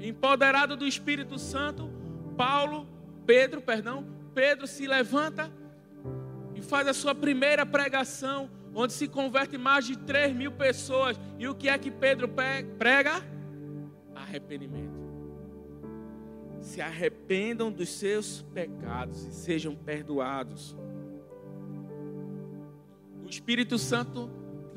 empoderado 0.08 0.78
do 0.78 0.88
Espírito 0.88 1.38
Santo, 1.38 1.90
Paulo, 2.38 2.88
Pedro, 3.26 3.62
perdão, 3.62 4.06
Pedro 4.34 4.66
se 4.66 4.88
levanta 4.88 5.52
e 6.56 6.62
faz 6.62 6.88
a 6.88 6.94
sua 6.94 7.14
primeira 7.14 7.66
pregação, 7.66 8.50
onde 8.74 8.94
se 8.94 9.08
converte 9.08 9.58
mais 9.58 9.86
de 9.86 9.98
3 9.98 10.34
mil 10.36 10.52
pessoas. 10.52 11.20
E 11.38 11.48
o 11.48 11.56
que 11.56 11.68
é 11.68 11.78
que 11.78 11.92
Pedro 11.92 12.30
prega? 12.78 13.22
Arrependimento. 14.16 15.00
Se 16.62 16.82
arrependam 16.82 17.72
dos 17.72 17.90
seus 17.90 18.42
pecados 18.54 19.26
e 19.26 19.32
sejam 19.32 19.76
perdoados. 19.76 20.76
O 23.24 23.30
Espírito 23.30 23.78
Santo 23.78 24.30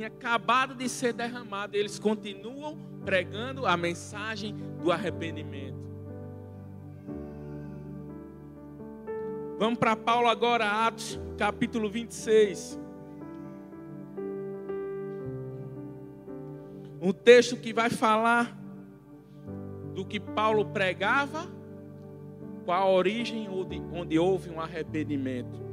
tinha 0.03 0.09
acabado 0.09 0.75
de 0.75 0.89
ser 0.89 1.13
derramado. 1.13 1.77
Eles 1.77 1.99
continuam 1.99 2.77
pregando 3.05 3.67
a 3.67 3.77
mensagem 3.77 4.55
do 4.83 4.91
arrependimento. 4.91 5.81
Vamos 9.59 9.79
para 9.79 9.95
Paulo 9.95 10.27
agora, 10.27 10.87
Atos 10.87 11.21
capítulo 11.39 11.89
26. 11.89 12.81
Um 17.01 17.13
texto 17.13 17.57
que 17.57 17.73
vai 17.73 17.89
falar 17.89 18.59
do 19.95 20.05
que 20.05 20.19
Paulo 20.19 20.65
pregava, 20.67 21.47
qual 22.65 22.89
a 22.89 22.91
origem 22.91 23.49
onde 23.93 24.19
houve 24.19 24.51
um 24.51 24.61
arrependimento. 24.61 25.72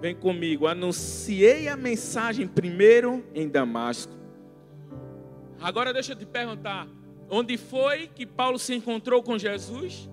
Vem 0.00 0.14
comigo. 0.14 0.66
Anunciei 0.66 1.68
a 1.68 1.76
mensagem 1.76 2.48
primeiro 2.48 3.24
em 3.34 3.48
Damasco. 3.48 4.12
Agora 5.60 5.92
deixa 5.92 6.12
eu 6.12 6.16
te 6.16 6.24
perguntar: 6.24 6.88
onde 7.28 7.58
foi 7.58 8.06
que 8.06 8.24
Paulo 8.24 8.58
se 8.58 8.74
encontrou 8.74 9.22
com 9.22 9.38
Jesus? 9.38 10.08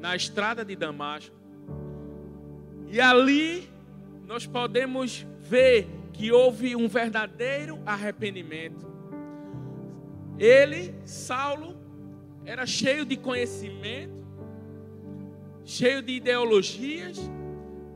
Na 0.00 0.16
estrada 0.16 0.64
de 0.64 0.74
Damasco. 0.74 1.36
E 2.88 3.00
ali 3.00 3.68
nós 4.26 4.46
podemos 4.46 5.26
ver 5.38 5.86
que 6.12 6.32
houve 6.32 6.74
um 6.74 6.88
verdadeiro 6.88 7.78
arrependimento. 7.84 8.88
Ele, 10.38 10.94
Saulo, 11.04 11.76
era 12.46 12.64
cheio 12.64 13.04
de 13.04 13.16
conhecimento, 13.16 14.26
cheio 15.64 16.00
de 16.00 16.12
ideologias, 16.12 17.18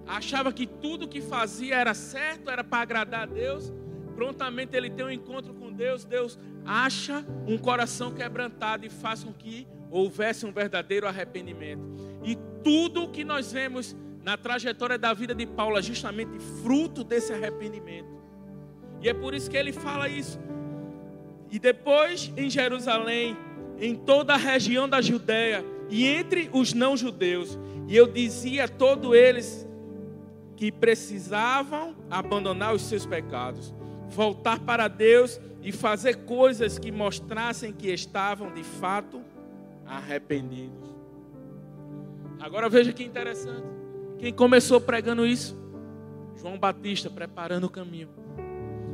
achava 0.07 0.53
que 0.53 0.67
tudo 0.67 1.09
que 1.09 1.21
fazia 1.21 1.77
era 1.77 1.95
certo, 1.95 2.51
era 2.51 2.63
para 2.63 2.83
agradar 2.83 3.23
a 3.23 3.27
Deus. 3.27 3.73
Prontamente 4.15 4.77
ele 4.77 4.91
tem 4.91 5.05
um 5.05 5.11
encontro 5.11 5.53
com 5.55 5.73
Deus, 5.73 6.05
Deus 6.05 6.39
acha 6.65 7.25
um 7.47 7.59
coração 7.59 8.13
quebrantado 8.13 8.87
e 8.87 8.91
faz 8.91 9.25
com 9.25 9.33
que 9.33 9.67
houvesse 9.91 10.47
um 10.47 10.53
verdadeiro 10.53 11.07
arrependimento. 11.07 11.83
E 12.23 12.37
tudo 12.63 13.05
o 13.05 13.11
que 13.11 13.25
nós 13.25 13.53
vemos 13.53 13.95
na 14.23 14.37
trajetória 14.37 14.97
da 14.97 15.13
vida 15.13 15.35
de 15.35 15.47
Paulo 15.47 15.79
é 15.79 15.83
justamente 15.83 16.39
fruto 16.63 17.05
desse 17.05 17.33
arrependimento. 17.33 18.09
E 19.03 19.09
é 19.09 19.13
por 19.13 19.35
isso 19.35 19.51
que 19.51 19.57
ele 19.57 19.73
fala 19.73 20.09
isso. 20.09 20.39
E 21.51 21.59
depois 21.59 22.33
em 22.37 22.49
Jerusalém, 22.49 23.37
em 23.79 23.95
toda 23.95 24.35
a 24.35 24.39
região 24.39 24.89
da 24.89 25.03
Judéia 25.03 25.65
e 25.91 26.07
entre 26.07 26.49
os 26.53 26.73
não-judeus, 26.73 27.59
e 27.87 27.95
eu 27.95 28.07
dizia 28.07 28.65
a 28.65 28.69
todos 28.69 29.15
eles 29.15 29.69
que 30.57 30.71
precisavam 30.71 31.95
abandonar 32.11 32.75
os 32.75 32.83
seus 32.83 33.05
pecados, 33.05 33.75
voltar 34.09 34.61
para 34.61 34.89
Deus 34.89 35.41
e 35.63 35.73
fazer 35.73 36.25
coisas 36.25 36.79
que 36.79 36.93
mostrassem 36.93 37.73
que 37.73 37.89
estavam 37.89 38.53
de 38.53 38.63
fato 38.63 39.23
arrependidos. 39.87 40.95
Agora 42.41 42.69
veja 42.69 42.93
que 42.93 43.03
interessante. 43.03 43.67
Quem 44.19 44.33
começou 44.33 44.81
pregando 44.81 45.27
isso? 45.27 45.57
João 46.37 46.59
Batista, 46.59 47.09
preparando 47.09 47.65
o 47.65 47.71
caminho. 47.71 48.09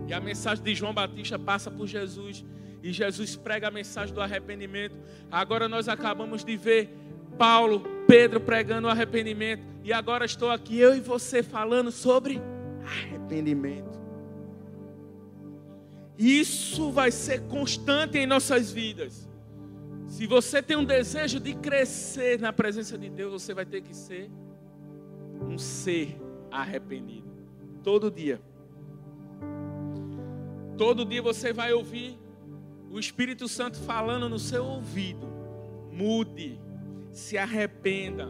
E 0.07 0.13
a 0.13 0.21
mensagem 0.21 0.63
de 0.63 0.75
João 0.75 0.95
Batista 0.95 1.39
passa 1.39 1.71
por 1.71 1.87
Jesus. 1.87 2.45
E 2.83 2.93
Jesus 2.93 3.37
prega 3.37 3.69
a 3.69 3.71
mensagem 3.71 4.15
do 4.15 4.21
arrependimento. 4.21 4.97
Agora 5.31 5.69
nós 5.69 5.89
acabamos 5.89 6.45
de 6.45 6.57
ver 6.57 6.97
Paulo, 7.37 7.83
Pedro 8.11 8.41
pregando 8.41 8.89
o 8.89 8.91
arrependimento. 8.91 9.63
E 9.85 9.93
agora 9.93 10.25
estou 10.25 10.51
aqui, 10.51 10.77
eu 10.77 10.97
e 10.97 11.01
você, 11.01 11.45
falando 11.45 11.93
sobre 11.93 12.43
arrependimento. 12.85 14.01
Isso 16.19 16.91
vai 16.91 17.13
ser 17.13 17.43
constante 17.43 18.19
em 18.19 18.27
nossas 18.27 18.73
vidas. 18.73 19.31
Se 20.09 20.27
você 20.27 20.61
tem 20.61 20.77
um 20.77 20.85
desejo 20.85 21.39
de 21.39 21.55
crescer 21.55 22.41
na 22.41 22.53
presença 22.53 22.99
de 22.99 23.09
Deus, 23.09 23.45
você 23.45 23.55
vai 23.55 23.65
ter 23.65 23.81
que 23.81 23.95
ser 23.95 24.29
um 25.49 25.57
ser 25.57 26.21
arrependido. 26.51 27.31
Todo 27.81 28.11
dia. 28.11 28.43
Todo 30.77 31.05
dia 31.05 31.23
você 31.23 31.53
vai 31.53 31.73
ouvir 31.73 32.19
o 32.91 32.99
Espírito 32.99 33.47
Santo 33.47 33.79
falando 33.79 34.29
no 34.29 34.39
seu 34.41 34.65
ouvido. 34.65 35.29
Mude 35.93 36.61
se 37.21 37.37
arrependa, 37.37 38.29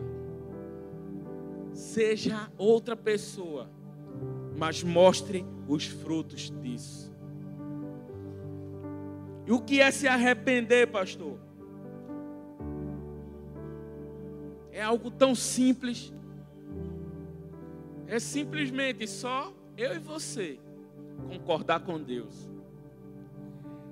seja 1.73 2.51
outra 2.59 2.97
pessoa, 2.97 3.71
mas 4.59 4.83
mostre 4.83 5.47
os 5.69 5.87
frutos 5.87 6.51
disso. 6.51 7.15
E 9.47 9.53
o 9.53 9.61
que 9.61 9.81
é 9.81 9.91
se 9.93 10.09
arrepender, 10.09 10.89
pastor? 10.89 11.39
É 14.73 14.83
algo 14.83 15.09
tão 15.11 15.37
simples. 15.37 16.13
É 18.09 18.19
simplesmente 18.19 19.07
só 19.07 19.55
eu 19.77 19.95
e 19.95 19.99
você 20.01 20.59
concordar 21.29 21.81
com 21.81 22.03
Deus. 22.03 22.51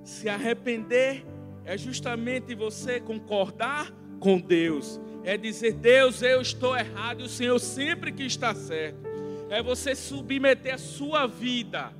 Se 0.03 0.27
arrepender 0.27 1.25
é 1.63 1.77
justamente 1.77 2.53
você 2.53 2.99
concordar 2.99 3.93
com 4.19 4.39
Deus. 4.39 4.99
É 5.23 5.37
dizer, 5.37 5.73
Deus, 5.73 6.21
eu 6.21 6.41
estou 6.41 6.75
errado 6.77 7.21
e 7.21 7.23
o 7.23 7.29
Senhor 7.29 7.59
sempre 7.59 8.11
que 8.11 8.23
está 8.23 8.53
certo. 8.53 9.07
É 9.49 9.61
você 9.61 9.95
submeter 9.95 10.75
a 10.75 10.77
sua 10.77 11.25
vida 11.27 11.91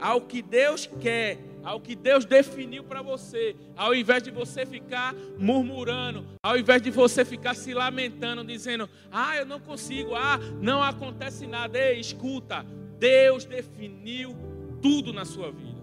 ao 0.00 0.20
que 0.20 0.42
Deus 0.42 0.88
quer, 1.00 1.38
ao 1.62 1.80
que 1.80 1.94
Deus 1.94 2.24
definiu 2.24 2.84
para 2.84 3.02
você, 3.02 3.56
ao 3.76 3.94
invés 3.94 4.22
de 4.22 4.30
você 4.30 4.64
ficar 4.64 5.14
murmurando, 5.38 6.24
ao 6.42 6.56
invés 6.56 6.80
de 6.80 6.90
você 6.90 7.24
ficar 7.24 7.54
se 7.54 7.74
lamentando, 7.74 8.44
dizendo: 8.44 8.88
"Ah, 9.10 9.36
eu 9.36 9.46
não 9.46 9.60
consigo, 9.60 10.14
ah, 10.14 10.38
não 10.60 10.82
acontece 10.82 11.46
nada". 11.46 11.78
Ei, 11.78 11.98
escuta, 11.98 12.64
Deus 12.98 13.44
definiu 13.44 14.36
tudo 14.80 15.12
na 15.12 15.24
sua 15.24 15.50
vida. 15.50 15.76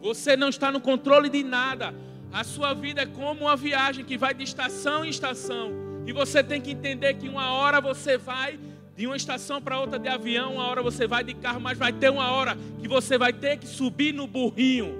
Você 0.00 0.36
não 0.36 0.48
está 0.48 0.70
no 0.70 0.80
controle 0.80 1.28
de 1.28 1.42
nada. 1.42 1.94
A 2.32 2.44
sua 2.44 2.74
vida 2.74 3.02
é 3.02 3.06
como 3.06 3.42
uma 3.42 3.56
viagem 3.56 4.04
que 4.04 4.18
vai 4.18 4.34
de 4.34 4.44
estação 4.44 5.04
em 5.04 5.08
estação. 5.08 5.72
E 6.06 6.12
você 6.12 6.42
tem 6.42 6.60
que 6.60 6.70
entender 6.70 7.14
que 7.14 7.28
uma 7.28 7.52
hora 7.52 7.80
você 7.80 8.18
vai 8.18 8.58
de 8.96 9.06
uma 9.06 9.16
estação 9.16 9.62
para 9.62 9.78
outra 9.78 9.98
de 9.98 10.08
avião, 10.08 10.54
uma 10.54 10.66
hora 10.66 10.82
você 10.82 11.06
vai 11.06 11.22
de 11.22 11.32
carro, 11.32 11.60
mas 11.60 11.78
vai 11.78 11.92
ter 11.92 12.10
uma 12.10 12.32
hora 12.32 12.56
que 12.80 12.88
você 12.88 13.16
vai 13.16 13.32
ter 13.32 13.56
que 13.56 13.66
subir 13.66 14.12
no 14.12 14.26
burrinho. 14.26 14.94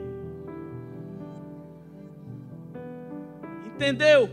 Entendeu? 3.67 4.31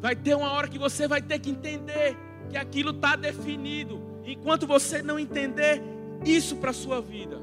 Vai 0.00 0.14
ter 0.14 0.34
uma 0.34 0.52
hora 0.52 0.68
que 0.68 0.78
você 0.78 1.08
vai 1.08 1.20
ter 1.20 1.38
que 1.38 1.50
entender 1.50 2.16
que 2.48 2.56
aquilo 2.56 2.90
está 2.90 3.16
definido. 3.16 4.00
Enquanto 4.24 4.66
você 4.66 5.02
não 5.02 5.18
entender 5.18 5.82
isso 6.24 6.56
para 6.56 6.70
a 6.70 6.74
sua 6.74 7.00
vida, 7.00 7.40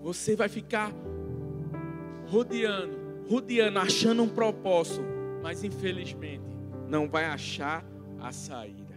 você 0.00 0.36
vai 0.36 0.48
ficar 0.48 0.92
rodeando, 2.30 2.96
rodeando, 3.28 3.78
achando 3.78 4.22
um 4.22 4.28
propósito, 4.28 5.04
mas 5.42 5.64
infelizmente 5.64 6.44
não 6.88 7.08
vai 7.08 7.24
achar 7.24 7.84
a 8.20 8.32
saída. 8.32 8.94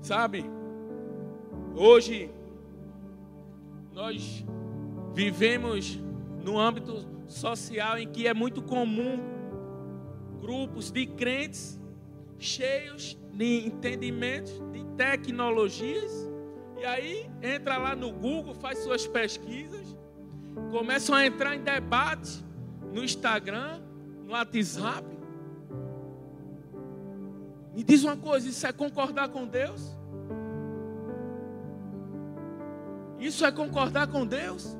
Sabe? 0.00 0.44
Hoje 1.74 2.30
nós 3.92 4.44
vivemos 5.14 5.98
no 6.44 6.58
âmbito 6.58 7.06
social 7.26 7.98
em 7.98 8.08
que 8.08 8.26
é 8.26 8.34
muito 8.34 8.62
comum 8.62 9.18
grupos 10.40 10.90
de 10.90 11.06
crentes 11.06 11.80
cheios 12.42 13.16
de 13.32 13.66
entendimentos, 13.66 14.60
de 14.72 14.84
tecnologias, 14.96 16.28
e 16.78 16.84
aí 16.84 17.30
entra 17.40 17.78
lá 17.78 17.94
no 17.94 18.10
Google, 18.10 18.54
faz 18.54 18.80
suas 18.80 19.06
pesquisas, 19.06 19.91
começam 20.70 21.14
a 21.14 21.26
entrar 21.26 21.54
em 21.56 21.62
debate 21.62 22.44
no 22.92 23.02
Instagram, 23.02 23.80
no 24.24 24.32
WhatsApp, 24.32 25.06
me 27.74 27.82
diz 27.82 28.04
uma 28.04 28.16
coisa: 28.16 28.48
isso 28.48 28.66
é 28.66 28.72
concordar 28.72 29.28
com 29.28 29.46
Deus? 29.46 29.96
Isso 33.18 33.44
é 33.44 33.52
concordar 33.52 34.08
com 34.08 34.26
Deus? 34.26 34.76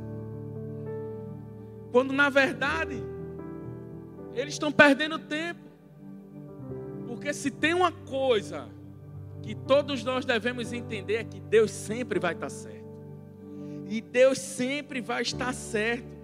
Quando 1.91 2.13
na 2.13 2.29
verdade 2.29 3.03
eles 4.35 4.55
estão 4.55 4.73
perdendo 4.73 5.19
tempo. 5.19 5.61
Porque 7.07 7.33
se 7.33 7.51
tem 7.51 7.75
uma 7.75 7.93
coisa 7.93 8.69
que 9.43 9.55
todos 9.55 10.03
nós 10.03 10.25
devemos 10.25 10.73
entender 10.73 11.15
é 11.17 11.25
que 11.25 11.41
Deus 11.41 11.71
sempre 11.71 12.19
vai 12.19 12.33
estar 12.33 12.49
certo. 12.49 12.82
E 13.93 14.01
Deus 14.01 14.39
sempre 14.39 15.03
vai 15.03 15.21
estar 15.21 15.53
certo. 15.53 16.17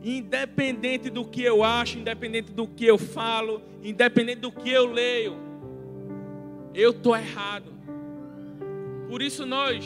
Independente 0.00 1.10
do 1.10 1.24
que 1.24 1.42
eu 1.42 1.64
acho, 1.64 1.98
independente 1.98 2.52
do 2.52 2.68
que 2.68 2.84
eu 2.84 2.96
falo, 2.96 3.60
independente 3.82 4.38
do 4.38 4.52
que 4.52 4.70
eu 4.70 4.86
leio, 4.86 5.34
eu 6.72 6.92
estou 6.92 7.16
errado. 7.16 7.72
Por 9.08 9.22
isso 9.22 9.44
nós 9.44 9.84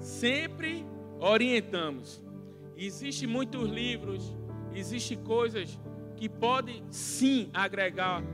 sempre 0.00 0.86
orientamos. 1.20 2.24
Existem 2.74 3.28
muitos 3.28 3.68
livros, 3.68 4.34
existem 4.74 5.18
coisas 5.18 5.78
que 6.16 6.30
podem 6.30 6.82
sim 6.88 7.50
agregar 7.52 8.24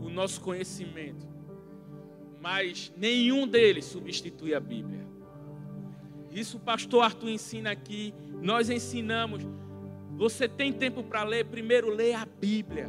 o 0.00 0.08
nosso 0.08 0.40
conhecimento, 0.40 1.28
mas 2.40 2.92
nenhum 2.96 3.46
deles 3.46 3.84
substitui 3.84 4.52
a 4.52 4.58
Bíblia. 4.58 5.15
Isso 6.36 6.58
o 6.58 6.60
pastor 6.60 7.02
Arthur 7.02 7.30
ensina 7.30 7.72
aqui, 7.72 8.14
nós 8.40 8.70
ensinamos 8.70 9.44
você 10.16 10.48
tem 10.48 10.72
tempo 10.72 11.02
para 11.02 11.22
ler? 11.22 11.44
Primeiro, 11.44 11.90
lê 11.90 12.14
a 12.14 12.24
Bíblia. 12.24 12.88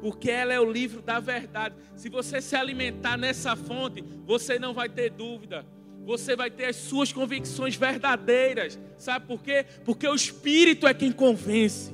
Porque 0.00 0.30
ela 0.30 0.54
é 0.54 0.60
o 0.60 0.70
livro 0.70 1.02
da 1.02 1.18
verdade. 1.18 1.74
Se 1.96 2.08
você 2.08 2.40
se 2.40 2.54
alimentar 2.54 3.16
nessa 3.16 3.56
fonte, 3.56 4.04
você 4.24 4.58
não 4.58 4.72
vai 4.72 4.88
ter 4.88 5.10
dúvida. 5.10 5.66
Você 6.04 6.36
vai 6.36 6.48
ter 6.50 6.66
as 6.66 6.76
suas 6.76 7.12
convicções 7.12 7.74
verdadeiras. 7.74 8.78
Sabe 8.96 9.26
por 9.26 9.42
quê? 9.42 9.66
Porque 9.84 10.06
o 10.06 10.14
Espírito 10.14 10.86
é 10.86 10.94
quem 10.94 11.10
convence. 11.10 11.92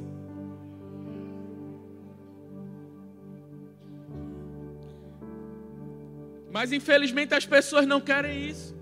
Mas 6.53 6.71
infelizmente 6.71 7.35
as 7.35 7.47
pessoas 7.47 7.87
não 7.87 8.01
querem 8.01 8.47
isso. 8.47 8.77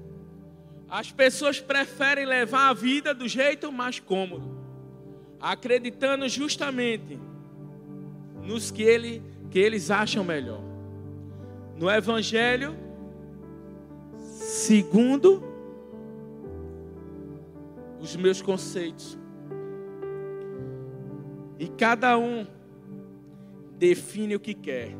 As 0.92 1.10
pessoas 1.10 1.58
preferem 1.58 2.26
levar 2.26 2.68
a 2.68 2.74
vida 2.74 3.14
do 3.14 3.26
jeito 3.26 3.72
mais 3.72 3.98
cômodo 3.98 4.60
acreditando 5.42 6.28
justamente 6.28 7.18
nos 8.44 8.70
que, 8.70 8.82
ele, 8.82 9.20
que 9.50 9.58
eles 9.58 9.90
acham 9.90 10.22
melhor. 10.22 10.62
No 11.76 11.90
Evangelho, 11.90 12.76
segundo 14.18 15.42
os 18.00 18.14
meus 18.14 18.40
conceitos. 18.40 19.18
E 21.58 21.66
cada 21.68 22.16
um 22.16 22.46
define 23.76 24.36
o 24.36 24.40
que 24.40 24.54
quer. 24.54 24.92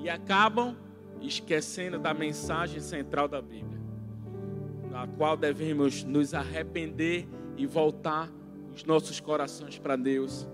E 0.00 0.08
acabam 0.08 0.76
esquecendo 1.20 2.00
da 2.00 2.12
mensagem 2.12 2.80
central 2.80 3.28
da 3.28 3.40
Bíblia, 3.40 3.78
qual 5.06 5.36
devemos 5.36 6.04
nos 6.04 6.34
arrepender 6.34 7.26
e 7.56 7.66
voltar 7.66 8.30
os 8.74 8.84
nossos 8.84 9.20
corações 9.20 9.78
para 9.78 9.96
Deus. 9.96 10.48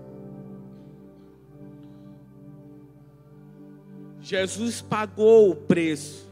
Jesus 4.21 4.81
pagou 4.81 5.49
o 5.49 5.55
preço, 5.55 6.31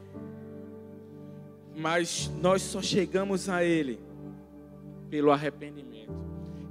mas 1.76 2.30
nós 2.42 2.62
só 2.62 2.82
chegamos 2.82 3.50
a 3.50 3.64
Ele 3.64 4.00
pelo 5.10 5.32
arrependimento. 5.32 6.14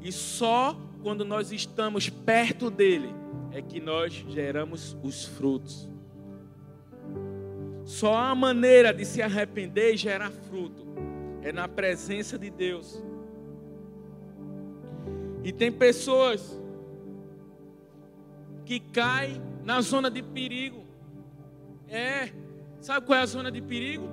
E 0.02 0.12
só 0.12 0.78
quando 1.02 1.24
nós 1.24 1.52
estamos 1.52 2.09
perto 2.09 2.70
dele 2.70 3.14
é 3.50 3.62
que 3.62 3.80
nós 3.80 4.12
geramos 4.28 4.96
os 5.02 5.24
frutos. 5.24 5.88
Só 7.85 8.14
a 8.14 8.35
maneira 8.35 8.92
de 8.92 9.04
se 9.04 9.22
arrepender 9.22 9.94
e 9.94 9.96
gerar 9.96 10.30
fruto 10.30 10.86
é 11.46 11.52
na 11.52 11.68
presença 11.68 12.37
de 12.37 12.50
Deus. 12.50 13.00
E 15.44 15.52
tem 15.52 15.70
pessoas 15.70 16.61
que 18.64 18.80
caem 18.80 19.40
na 19.62 19.80
zona 19.80 20.11
de 20.11 20.24
perigo. 20.24 20.85
É, 21.88 22.30
sabe 22.80 23.06
qual 23.06 23.20
é 23.20 23.22
a 23.22 23.26
zona 23.26 23.52
de 23.52 23.62
perigo? 23.62 24.09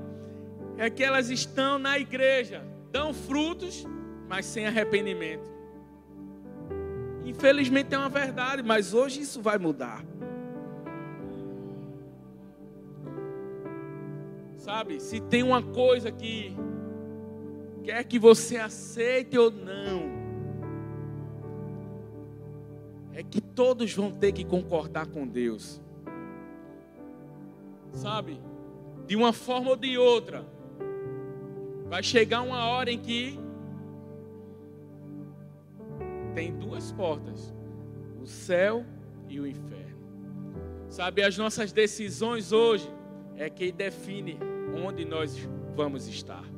É 0.77 0.91
que 0.91 1.03
elas 1.03 1.31
estão 1.31 1.79
na 1.79 1.97
igreja, 1.97 2.63
dão 2.91 3.11
frutos, 3.11 3.83
mas 4.29 4.45
sem 4.45 4.67
arrependimento. 4.67 5.51
Infelizmente 7.25 7.95
é 7.95 7.97
uma 7.97 8.09
verdade, 8.09 8.61
mas 8.61 8.93
hoje 8.93 9.21
isso 9.21 9.41
vai 9.41 9.57
mudar. 9.57 10.05
Sabe, 14.55 14.99
se 14.99 15.19
tem 15.19 15.41
uma 15.41 15.63
coisa 15.63 16.11
que 16.11 16.55
quer 17.83 18.03
que 18.05 18.17
você 18.17 18.57
aceite 18.57 19.37
ou 19.37 19.51
não, 19.51 20.11
é 23.13 23.21
que 23.21 23.41
todos 23.41 23.93
vão 23.93 24.11
ter 24.11 24.31
que 24.31 24.43
concordar 24.43 25.05
com 25.07 25.27
Deus. 25.27 25.81
Sabe? 27.91 28.41
De 29.05 29.15
uma 29.15 29.33
forma 29.33 29.71
ou 29.71 29.75
de 29.75 29.97
outra, 29.97 30.45
vai 31.87 32.01
chegar 32.01 32.41
uma 32.41 32.65
hora 32.65 32.89
em 32.89 32.97
que 32.97 33.37
tem 36.33 36.57
duas 36.57 36.91
portas: 36.93 37.53
o 38.19 38.25
céu 38.25 38.83
e 39.29 39.39
o 39.39 39.45
inferno. 39.45 39.83
Sabe, 40.89 41.23
as 41.23 41.37
nossas 41.37 41.71
decisões 41.71 42.51
hoje 42.51 42.89
é 43.35 43.49
quem 43.49 43.73
define 43.73 44.39
onde 44.75 45.05
nós 45.05 45.37
vamos 45.75 46.07
estar. 46.07 46.52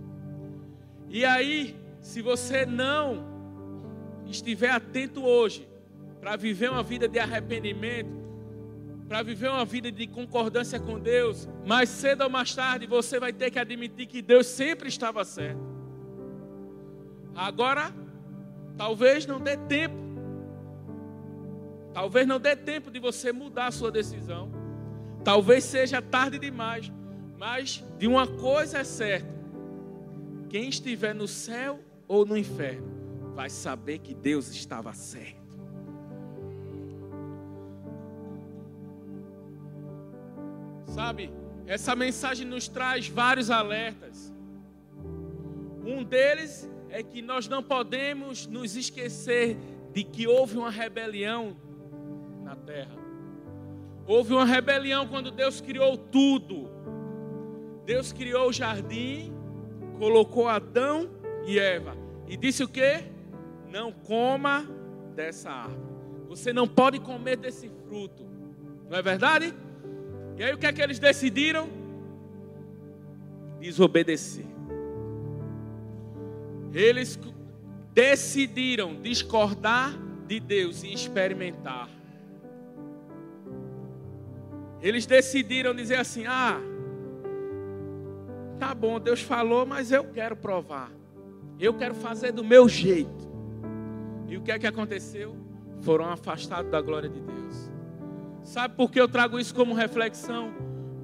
E 1.09 1.23
aí, 1.23 1.75
se 2.01 2.21
você 2.21 2.65
não 2.65 3.23
estiver 4.25 4.69
atento 4.69 5.23
hoje, 5.23 5.67
para 6.19 6.35
viver 6.35 6.71
uma 6.71 6.81
vida 6.81 7.07
de 7.07 7.19
arrependimento, 7.19 8.25
para 9.07 9.21
viver 9.21 9.49
uma 9.49 9.65
vida 9.65 9.91
de 9.91 10.07
concordância 10.07 10.79
com 10.79 10.99
Deus, 10.99 11.47
mais 11.63 11.89
cedo 11.89 12.23
ou 12.23 12.29
mais 12.29 12.55
tarde 12.55 12.87
você 12.87 13.19
vai 13.19 13.31
ter 13.31 13.51
que 13.51 13.59
admitir 13.59 14.07
que 14.07 14.21
Deus 14.21 14.47
sempre 14.47 14.89
estava 14.89 15.23
certo. 15.23 15.61
Agora, 17.35 17.93
talvez 18.77 19.25
não 19.27 19.39
dê 19.39 19.55
tempo. 19.57 19.95
Talvez 21.93 22.25
não 22.25 22.39
dê 22.39 22.55
tempo 22.55 22.89
de 22.89 22.99
você 22.99 23.31
mudar 23.31 23.67
a 23.67 23.71
sua 23.71 23.91
decisão. 23.91 24.51
Talvez 25.23 25.63
seja 25.63 26.01
tarde 26.01 26.39
demais. 26.39 26.91
Mas 27.37 27.83
de 27.99 28.07
uma 28.07 28.25
coisa 28.25 28.79
é 28.79 28.83
certa: 28.83 29.34
quem 30.55 30.69
estiver 30.69 31.13
no 31.13 31.27
céu 31.27 31.81
ou 32.07 32.25
no 32.25 32.37
inferno 32.37 32.87
vai 33.35 33.49
saber 33.49 33.99
que 33.99 34.15
Deus 34.15 34.47
estava 34.51 34.93
certo. 34.93 35.59
Sabe, 40.85 41.29
essa 41.67 41.93
mensagem 41.93 42.47
nos 42.47 42.69
traz 42.69 43.09
vários 43.09 43.49
alertas. 43.49 44.33
Um 45.85 46.05
deles 46.05 46.71
é 46.89 47.03
que 47.03 47.21
nós 47.21 47.49
não 47.49 47.61
podemos 47.61 48.47
nos 48.47 48.77
esquecer 48.77 49.57
de 49.91 50.05
que 50.05 50.25
houve 50.25 50.57
uma 50.57 50.71
rebelião 50.71 51.57
na 52.45 52.55
terra. 52.55 52.95
Houve 54.07 54.31
uma 54.31 54.45
rebelião 54.45 55.05
quando 55.05 55.31
Deus 55.31 55.59
criou 55.59 55.97
tudo. 55.97 56.69
Deus 57.85 58.13
criou 58.13 58.47
o 58.47 58.53
jardim, 58.53 59.34
colocou 59.97 60.47
Adão 60.47 61.09
e 61.45 61.59
Eva 61.59 61.95
e 62.27 62.35
disse 62.35 62.63
o 62.63 62.67
que? 62.67 63.03
Não 63.69 63.91
coma 63.91 64.67
dessa 65.15 65.49
árvore. 65.49 65.95
Você 66.27 66.51
não 66.51 66.67
pode 66.67 66.99
comer 66.99 67.37
desse 67.37 67.69
fruto. 67.87 68.25
Não 68.89 68.97
é 68.97 69.01
verdade? 69.01 69.53
E 70.37 70.43
aí 70.43 70.53
o 70.53 70.57
que 70.57 70.65
é 70.65 70.73
que 70.73 70.81
eles 70.81 70.99
decidiram? 70.99 71.69
Desobedecer. 73.59 74.45
Eles 76.73 77.17
decidiram 77.93 79.01
discordar 79.01 79.97
de 80.27 80.39
Deus 80.39 80.83
e 80.83 80.93
experimentar. 80.93 81.89
Eles 84.81 85.05
decidiram 85.05 85.73
dizer 85.73 85.95
assim: 85.95 86.25
ah, 86.25 86.59
tá 88.59 88.73
bom, 88.73 88.99
Deus 88.99 89.21
falou, 89.21 89.65
mas 89.65 89.91
eu 89.91 90.03
quero 90.05 90.35
provar. 90.35 90.91
Eu 91.59 91.73
quero 91.73 91.95
fazer 91.95 92.31
do 92.31 92.43
meu 92.43 92.67
jeito. 92.67 93.29
E 94.27 94.37
o 94.37 94.41
que 94.41 94.51
é 94.51 94.59
que 94.59 94.67
aconteceu? 94.67 95.35
Foram 95.81 96.09
afastados 96.09 96.71
da 96.71 96.81
glória 96.81 97.09
de 97.09 97.19
Deus. 97.19 97.71
Sabe 98.43 98.75
por 98.75 98.91
que 98.91 98.99
eu 98.99 99.07
trago 99.07 99.39
isso 99.39 99.53
como 99.53 99.73
reflexão? 99.73 100.53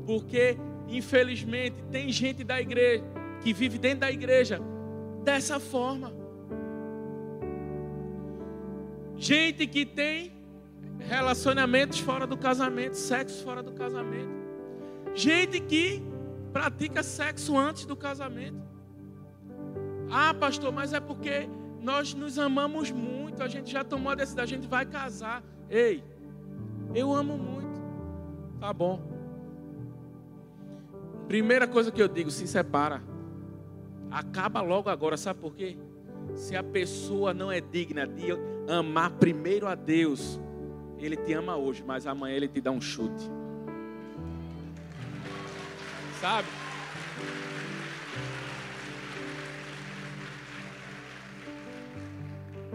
Porque, 0.05 0.57
infelizmente, 0.87 1.81
tem 1.91 2.11
gente 2.11 2.43
da 2.43 2.61
igreja 2.61 3.03
que 3.41 3.53
vive 3.53 3.77
dentro 3.77 4.01
da 4.01 4.11
igreja 4.11 4.61
dessa 5.23 5.59
forma. 5.59 6.13
Gente 9.17 9.67
que 9.67 9.85
tem 9.85 10.33
relacionamentos 10.99 11.99
fora 11.99 12.25
do 12.25 12.37
casamento, 12.37 12.95
sexo 12.95 13.43
fora 13.43 13.61
do 13.63 13.71
casamento. 13.71 14.41
Gente 15.13 15.59
que 15.59 16.01
pratica 16.51 17.01
sexo 17.03 17.57
antes 17.57 17.85
do 17.85 17.95
casamento. 17.95 18.61
Ah, 20.11 20.33
pastor, 20.33 20.71
mas 20.71 20.93
é 20.93 20.99
porque 20.99 21.47
nós 21.81 22.13
nos 22.13 22.37
amamos 22.37 22.91
muito, 22.91 23.41
a 23.41 23.47
gente 23.47 23.71
já 23.71 23.83
tomou 23.83 24.11
a 24.11 24.15
decisão, 24.15 24.43
a 24.43 24.47
gente 24.47 24.67
vai 24.67 24.85
casar. 24.85 25.43
Ei, 25.69 26.03
eu 26.93 27.13
amo 27.13 27.37
muito. 27.37 27.81
Tá 28.59 28.73
bom. 28.73 29.01
Primeira 31.27 31.65
coisa 31.67 31.91
que 31.91 32.01
eu 32.01 32.07
digo, 32.07 32.29
se 32.29 32.45
separa. 32.45 33.01
Acaba 34.11 34.61
logo 34.61 34.89
agora, 34.89 35.15
sabe 35.15 35.39
por 35.39 35.55
quê? 35.55 35.77
Se 36.35 36.55
a 36.55 36.63
pessoa 36.63 37.33
não 37.33 37.51
é 37.51 37.61
digna 37.61 38.05
de 38.05 38.31
amar 38.69 39.11
primeiro 39.11 39.67
a 39.67 39.75
Deus, 39.75 40.39
ele 40.99 41.15
te 41.15 41.33
ama 41.33 41.55
hoje, 41.55 41.83
mas 41.85 42.05
amanhã 42.05 42.35
ele 42.35 42.47
te 42.49 42.59
dá 42.59 42.71
um 42.71 42.81
chute. 42.81 43.31
Sabe? 46.21 46.47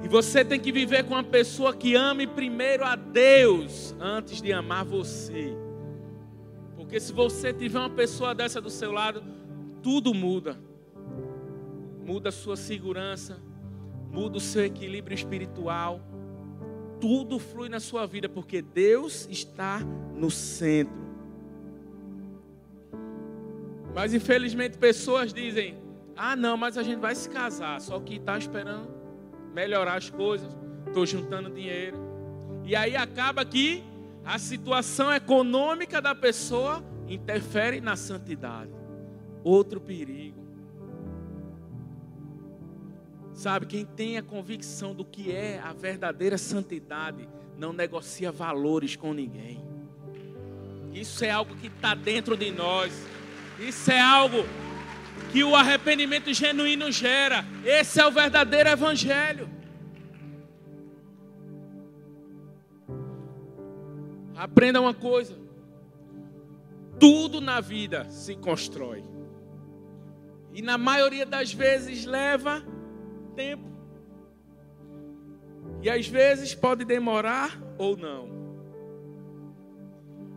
E 0.02 0.08
você 0.08 0.44
tem 0.44 0.58
que 0.58 0.72
viver 0.72 1.04
com 1.04 1.14
uma 1.14 1.22
pessoa 1.22 1.74
que 1.74 1.94
ame 1.94 2.26
primeiro 2.26 2.84
a 2.84 2.96
Deus 2.96 3.94
antes 4.00 4.42
de 4.42 4.52
amar 4.52 4.84
você. 4.84 5.56
Porque 6.76 6.98
se 6.98 7.12
você 7.12 7.52
tiver 7.52 7.78
uma 7.78 7.90
pessoa 7.90 8.34
dessa 8.34 8.60
do 8.60 8.68
seu 8.68 8.90
lado, 8.90 9.22
tudo 9.80 10.12
muda. 10.12 10.58
Muda 12.04 12.30
a 12.30 12.32
sua 12.32 12.56
segurança, 12.56 13.40
muda 14.10 14.38
o 14.38 14.40
seu 14.40 14.64
equilíbrio 14.64 15.14
espiritual. 15.14 16.00
Tudo 17.00 17.38
flui 17.38 17.68
na 17.68 17.78
sua 17.78 18.06
vida 18.06 18.28
porque 18.28 18.60
Deus 18.60 19.28
está 19.30 19.80
no 20.14 20.32
centro. 20.32 21.05
Mas 23.96 24.12
infelizmente 24.12 24.76
pessoas 24.76 25.32
dizem: 25.32 25.74
"Ah, 26.14 26.36
não, 26.36 26.54
mas 26.54 26.76
a 26.76 26.82
gente 26.82 27.00
vai 27.00 27.14
se 27.14 27.30
casar, 27.30 27.80
só 27.80 27.98
que 27.98 28.16
está 28.16 28.36
esperando 28.36 28.94
melhorar 29.54 29.94
as 29.94 30.10
coisas, 30.10 30.54
estou 30.86 31.06
juntando 31.06 31.48
dinheiro. 31.48 31.96
E 32.62 32.76
aí 32.76 32.94
acaba 32.94 33.42
que 33.42 33.82
a 34.22 34.38
situação 34.38 35.10
econômica 35.10 35.98
da 36.02 36.14
pessoa 36.14 36.84
interfere 37.08 37.80
na 37.80 37.96
santidade. 37.96 38.70
Outro 39.42 39.80
perigo. 39.80 40.44
Sabe, 43.32 43.64
quem 43.64 43.86
tem 43.86 44.18
a 44.18 44.22
convicção 44.22 44.94
do 44.94 45.06
que 45.06 45.32
é 45.32 45.58
a 45.58 45.72
verdadeira 45.72 46.36
santidade, 46.36 47.26
não 47.56 47.72
negocia 47.72 48.30
valores 48.30 48.94
com 48.94 49.14
ninguém. 49.14 49.64
Isso 50.92 51.24
é 51.24 51.30
algo 51.30 51.56
que 51.56 51.68
está 51.68 51.94
dentro 51.94 52.36
de 52.36 52.50
nós. 52.50 52.92
Isso 53.58 53.90
é 53.90 54.00
algo 54.00 54.44
que 55.32 55.42
o 55.42 55.56
arrependimento 55.56 56.32
genuíno 56.32 56.90
gera. 56.92 57.44
Esse 57.64 58.00
é 58.00 58.06
o 58.06 58.10
verdadeiro 58.10 58.68
evangelho. 58.68 59.48
Aprenda 64.36 64.80
uma 64.80 64.92
coisa: 64.92 65.36
tudo 67.00 67.40
na 67.40 67.60
vida 67.60 68.04
se 68.10 68.36
constrói, 68.36 69.02
e 70.52 70.60
na 70.60 70.76
maioria 70.76 71.24
das 71.24 71.52
vezes 71.52 72.04
leva 72.04 72.62
tempo, 73.34 73.64
e 75.82 75.88
às 75.88 76.06
vezes 76.06 76.54
pode 76.54 76.84
demorar 76.84 77.58
ou 77.78 77.96
não. 77.96 78.28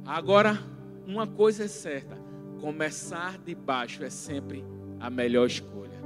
Agora, 0.05 0.57
uma 1.05 1.27
coisa 1.27 1.65
é 1.65 1.67
certa: 1.67 2.28
começar 2.59 3.37
de 3.37 3.55
baixo 3.55 4.03
é 4.03 4.09
sempre 4.09 4.63
a 4.99 5.09
melhor 5.09 5.47
escolha. 5.47 5.97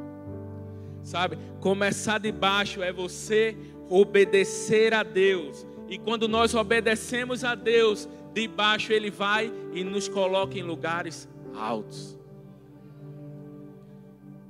Sabe? 1.04 1.38
Começar 1.60 2.20
de 2.20 2.32
baixo 2.32 2.82
é 2.82 2.92
você 2.92 3.58
obedecer 3.89 4.94
a 4.94 5.04
Deus. 5.04 5.66
E 5.89 5.98
quando 5.98 6.28
nós 6.28 6.56
obedecemos 6.56 7.44
a 7.44 7.56
Deus, 7.56 8.08
de 8.34 8.48
baixo 8.48 8.94
Ele 8.94 9.12
vai 9.12 9.52
e 9.74 9.84
nos 9.84 10.08
coloca 10.08 10.58
em 10.58 10.63
lugares 10.63 11.28
altos. 11.56 12.18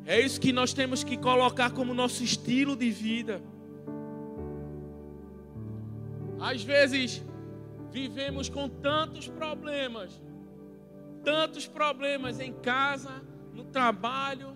É 0.06 0.20
isso 0.20 0.40
que 0.40 0.52
nós 0.52 0.74
temos 0.74 1.04
que 1.04 1.18
colocar 1.18 1.72
como 1.72 1.94
nosso 1.94 2.24
estilo 2.24 2.76
de 2.76 2.90
vida. 2.92 3.42
Às 6.40 6.62
vezes, 6.62 7.24
vivemos 7.90 8.50
com 8.50 8.68
tantos 8.68 9.30
problemas, 9.30 10.22
tantos 11.24 11.68
problemas 11.68 12.40
em 12.40 12.54
casa, 12.54 13.22
no 13.54 13.64
trabalho, 13.64 14.56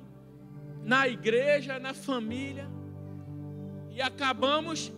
na 0.84 1.08
igreja, 1.08 1.80
na 1.80 1.94
família, 1.94 2.68
e 3.92 4.02
acabamos 4.02 4.94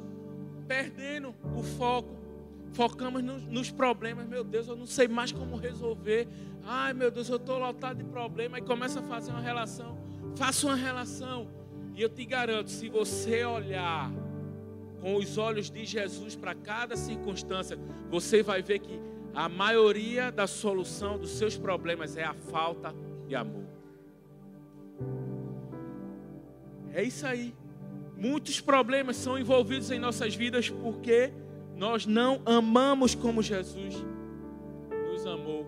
perdendo 0.68 1.34
o 1.56 1.64
foco. 1.64 2.18
Focamos 2.74 3.24
nos, 3.24 3.44
nos 3.48 3.72
problemas, 3.72 4.28
meu 4.28 4.44
Deus, 4.44 4.68
eu 4.68 4.76
não 4.76 4.86
sei 4.86 5.08
mais 5.08 5.32
como 5.32 5.56
resolver. 5.58 6.28
Ai, 6.64 6.94
meu 6.94 7.10
Deus, 7.10 7.28
eu 7.30 7.38
estou 7.38 7.58
lotado 7.58 7.98
de 7.98 8.04
problema. 8.04 8.60
E 8.60 8.62
começa 8.62 9.00
a 9.00 9.04
fazer 9.04 9.32
uma 9.32 9.42
relação. 9.42 9.98
Faça 10.36 10.68
uma 10.68 10.76
relação. 10.76 11.48
E 11.96 12.02
eu 12.02 12.10
te 12.10 12.24
garanto, 12.26 12.70
se 12.70 12.88
você 12.88 13.44
olhar 13.44 14.12
com 15.02 15.16
os 15.16 15.38
olhos 15.38 15.72
de 15.72 15.86
Jesus 15.86 16.36
para 16.36 16.54
cada 16.54 16.96
circunstância, 16.96 17.78
você 18.10 18.44
vai 18.44 18.62
ver 18.62 18.80
que 18.80 19.00
a 19.34 19.48
maioria 19.48 20.32
da 20.32 20.48
solução 20.48 21.18
dos 21.18 21.32
seus 21.32 21.58
problemas 21.58 22.18
é 22.18 22.24
a 22.24 22.34
falta 22.34 22.94
de 23.28 23.36
amor. 23.36 23.66
É 26.94 27.04
isso 27.04 27.26
aí. 27.26 27.56
Muitos 28.18 28.60
problemas 28.60 29.16
são 29.16 29.38
envolvidos 29.38 29.92
em 29.92 30.00
nossas 30.00 30.36
vidas 30.36 30.70
porque 30.70 31.32
nós 31.76 32.06
não 32.06 32.42
amamos 32.46 33.16
como 33.16 33.42
Jesus. 33.42 33.96
nos 35.10 35.26
amou. 35.26 35.66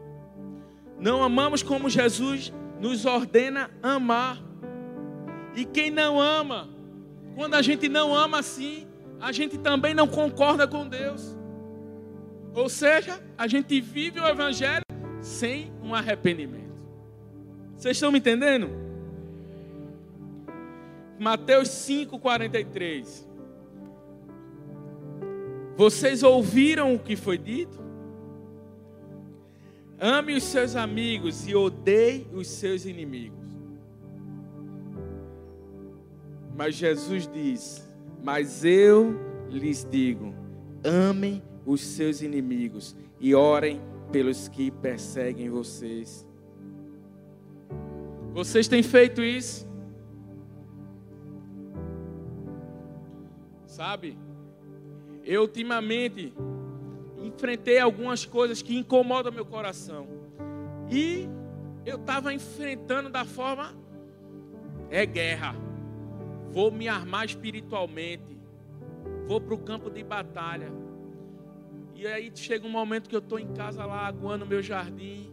Não 1.00 1.24
amamos 1.24 1.64
como 1.64 1.90
Jesus 1.90 2.52
nos 2.80 3.06
ordena 3.06 3.72
amar. 3.82 4.42
E 5.56 5.66
quem 5.66 5.90
não 5.90 6.20
ama, 6.20 6.70
quando 7.36 7.56
a 7.56 7.62
gente 7.62 7.88
não 7.88 8.14
ama 8.14 8.40
assim, 8.40 8.88
a 9.20 9.32
gente 9.32 9.58
também 9.58 9.94
não 9.94 10.08
concorda 10.08 10.68
com 10.68 10.88
Deus. 10.88 11.38
Ou 12.54 12.68
seja, 12.68 13.22
a 13.38 13.48
gente 13.48 13.80
vive 13.80 14.20
o 14.20 14.28
Evangelho 14.28 14.84
sem 15.22 15.72
um 15.82 15.96
arrependimento. 15.96 16.62
Vocês 17.78 17.98
estão 17.98 18.12
me 18.12 18.20
entendendo? 18.20 18.70
Mateus 21.18 21.70
5,43. 21.70 23.26
Vocês 25.78 26.24
ouviram 26.24 26.94
o 26.96 27.00
que 27.00 27.16
foi 27.16 27.38
dito? 27.38 27.80
Ame 30.00 30.36
os 30.36 30.44
seus 30.44 30.76
amigos 30.76 31.48
e 31.48 31.56
odeie 31.56 32.28
os 32.34 32.48
seus 32.48 32.86
inimigos. 32.86 33.40
Mas 36.56 36.76
Jesus 36.76 37.28
diz: 37.28 37.88
Mas 38.22 38.66
eu 38.66 39.16
lhes 39.50 39.88
digo: 39.90 40.34
amem 40.84 41.42
os 41.66 41.82
seus 41.82 42.22
inimigos 42.22 42.96
e 43.20 43.36
orem 43.36 43.82
pelos 44.12 44.48
que 44.48 44.72
perseguem 44.72 45.50
vocês. 45.50 46.28
Vocês 48.34 48.68
têm 48.68 48.82
feito 48.82 49.22
isso? 49.22 49.70
Sabe? 53.66 54.18
Eu 55.24 55.42
ultimamente 55.42 56.34
enfrentei 57.22 57.80
algumas 57.80 58.26
coisas 58.26 58.62
que 58.62 58.78
incomodam 58.78 59.32
meu 59.32 59.46
coração. 59.46 60.08
E 60.90 61.28
eu 61.86 61.98
estava 61.98 62.34
enfrentando 62.34 63.10
da 63.10 63.26
forma 63.26 63.74
é 64.90 65.06
guerra. 65.06 65.56
Vou 66.52 66.70
me 66.72 66.88
armar 66.88 67.26
espiritualmente. 67.26 68.38
Vou 69.26 69.40
para 69.40 69.54
o 69.54 69.58
campo 69.58 69.90
de 69.90 70.04
batalha. 70.04 70.72
E 72.02 72.08
aí 72.08 72.32
chega 72.34 72.66
um 72.66 72.72
momento 72.72 73.08
que 73.08 73.16
eu 73.16 73.20
estou 73.20 73.38
em 73.38 73.54
casa 73.54 73.86
lá, 73.86 74.08
aguando 74.08 74.44
meu 74.44 74.60
jardim. 74.60 75.32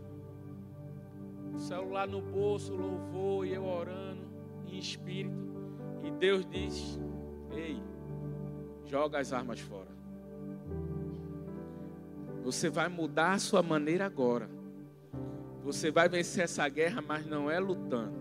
Celular 1.57 2.07
no 2.07 2.21
bolso, 2.21 2.75
louvor, 2.75 3.47
e 3.47 3.55
eu 3.55 3.65
orando 3.65 4.29
em 4.67 4.79
espírito. 4.79 5.35
E 6.05 6.11
Deus 6.11 6.45
diz: 6.45 7.01
Ei, 7.57 7.83
joga 8.85 9.19
as 9.19 9.33
armas 9.33 9.59
fora. 9.61 9.89
Você 12.45 12.69
vai 12.69 12.89
mudar 12.89 13.33
a 13.33 13.39
sua 13.39 13.63
maneira 13.63 14.05
agora. 14.05 14.51
Você 15.65 15.91
vai 15.91 16.07
vencer 16.07 16.45
essa 16.45 16.69
guerra, 16.69 17.01
mas 17.01 17.25
não 17.25 17.51
é 17.51 17.59
lutando. 17.59 18.21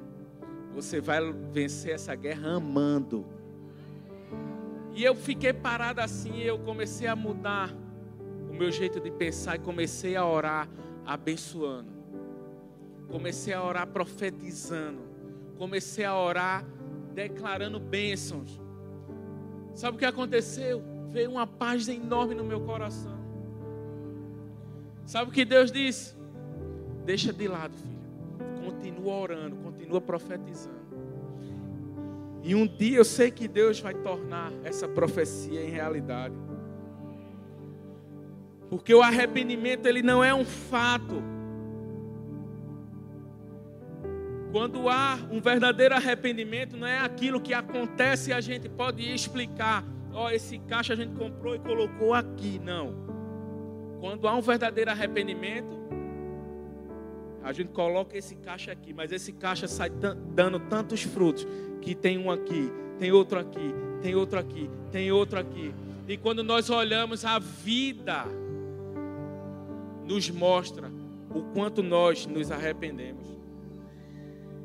Você 0.74 1.02
vai 1.02 1.20
vencer 1.52 1.96
essa 1.96 2.16
guerra 2.16 2.56
amando. 2.56 3.26
E 4.94 5.04
eu 5.04 5.16
fiquei 5.16 5.52
parado 5.52 6.00
assim, 6.00 6.40
eu 6.40 6.58
comecei 6.60 7.08
a 7.08 7.16
mudar 7.16 7.76
meu 8.58 8.72
jeito 8.72 9.00
de 9.00 9.12
pensar 9.12 9.56
e 9.56 9.60
comecei 9.60 10.16
a 10.16 10.26
orar 10.26 10.68
abençoando. 11.06 11.92
Comecei 13.10 13.54
a 13.54 13.64
orar 13.64 13.88
profetizando. 13.88 15.00
Comecei 15.58 16.06
a 16.06 16.18
orar 16.18 16.66
declarando 17.14 17.80
bênçãos. 17.80 18.60
Sabe 19.74 19.96
o 19.96 20.00
que 20.00 20.06
aconteceu? 20.06 20.84
Veio 21.10 21.32
uma 21.32 21.48
paz 21.48 21.88
enorme 21.88 22.36
no 22.36 22.44
meu 22.44 22.62
coração. 22.62 23.18
Sabe 25.06 25.30
o 25.30 25.34
que 25.34 25.46
Deus 25.46 25.72
disse? 25.72 26.16
Deixa 27.06 27.32
de 27.32 27.48
lado, 27.48 27.74
filho. 27.78 27.98
Continua 28.66 29.14
orando, 29.14 29.56
continua 29.56 30.02
profetizando. 30.02 30.76
E 32.44 32.54
um 32.54 32.68
dia 32.68 32.98
eu 32.98 33.06
sei 33.06 33.32
que 33.32 33.48
Deus 33.48 33.80
vai 33.80 33.94
tornar 33.94 34.52
essa 34.64 34.88
profecia 34.88 35.64
em 35.64 35.70
realidade. 35.70 36.36
Porque 38.70 38.94
o 38.94 39.02
arrependimento 39.02 39.86
ele 39.86 40.02
não 40.02 40.24
é 40.24 40.34
um 40.34 40.44
fato. 40.44 41.22
Quando 44.52 44.90
há 44.90 45.20
um 45.32 45.40
verdadeiro 45.40 45.96
arrependimento, 45.96 46.76
não 46.76 46.88
é 46.88 47.00
aquilo 47.00 47.40
que 47.40 47.54
acontece 47.54 48.32
e 48.32 48.34
a 48.34 48.42
gente 48.42 48.68
pode 48.68 49.04
explicar. 49.14 49.84
Ó, 50.14 50.26
oh, 50.26 50.30
esse 50.30 50.58
caixa 50.60 50.94
a 50.94 50.96
gente 50.96 51.16
comprou 51.16 51.56
e 51.56 51.60
colocou 51.60 52.14
aqui. 52.14 52.60
Não. 52.60 52.94
Quando 54.00 54.28
há 54.28 54.36
um 54.36 54.42
verdadeiro 54.42 54.92
arrependimento, 54.92 55.78
a 57.44 57.54
gente 57.54 57.70
coloca 57.70 58.18
esse 58.18 58.36
caixa 58.36 58.72
aqui, 58.72 58.94
mas 58.94 59.12
esse 59.12 59.32
caixa 59.32 59.68
sai 59.68 59.90
dando 59.90 60.60
tantos 60.60 61.04
frutos 61.04 61.48
que 61.82 61.96
tem 61.96 62.18
um 62.18 62.30
aqui, 62.30 62.72
tem 63.00 63.12
outro 63.12 63.40
aqui, 63.40 63.74
tem 64.02 64.16
outro 64.16 64.40
aqui, 64.40 64.70
tem 64.92 65.12
outro 65.12 65.40
aqui. 65.40 65.74
E 66.08 66.18
quando 66.18 66.44
nós 66.44 66.70
olhamos 66.70 67.24
a 67.24 67.40
vida 67.40 68.26
nos 70.08 70.30
mostra 70.30 70.92
o 71.34 71.44
quanto 71.54 71.84
nós 71.84 72.26
nos 72.26 72.52
arrependemos. 72.52 73.28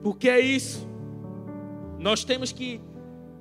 Porque 0.02 0.28
é 0.28 0.40
isso. 0.40 0.88
Nós 1.98 2.24
temos 2.24 2.52
que 2.52 2.81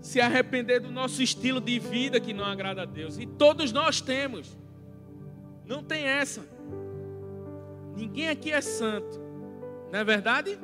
se 0.01 0.19
arrepender 0.19 0.79
do 0.79 0.91
nosso 0.91 1.21
estilo 1.21 1.61
de 1.61 1.77
vida 1.79 2.19
que 2.19 2.33
não 2.33 2.43
agrada 2.43 2.81
a 2.81 2.85
Deus. 2.85 3.17
E 3.19 3.25
todos 3.25 3.71
nós 3.71 4.01
temos. 4.01 4.57
Não 5.65 5.83
tem 5.83 6.03
essa. 6.03 6.45
Ninguém 7.95 8.29
aqui 8.29 8.51
é 8.51 8.61
santo. 8.61 9.19
Não 9.91 9.99
é 9.99 10.03
verdade? 10.03 10.59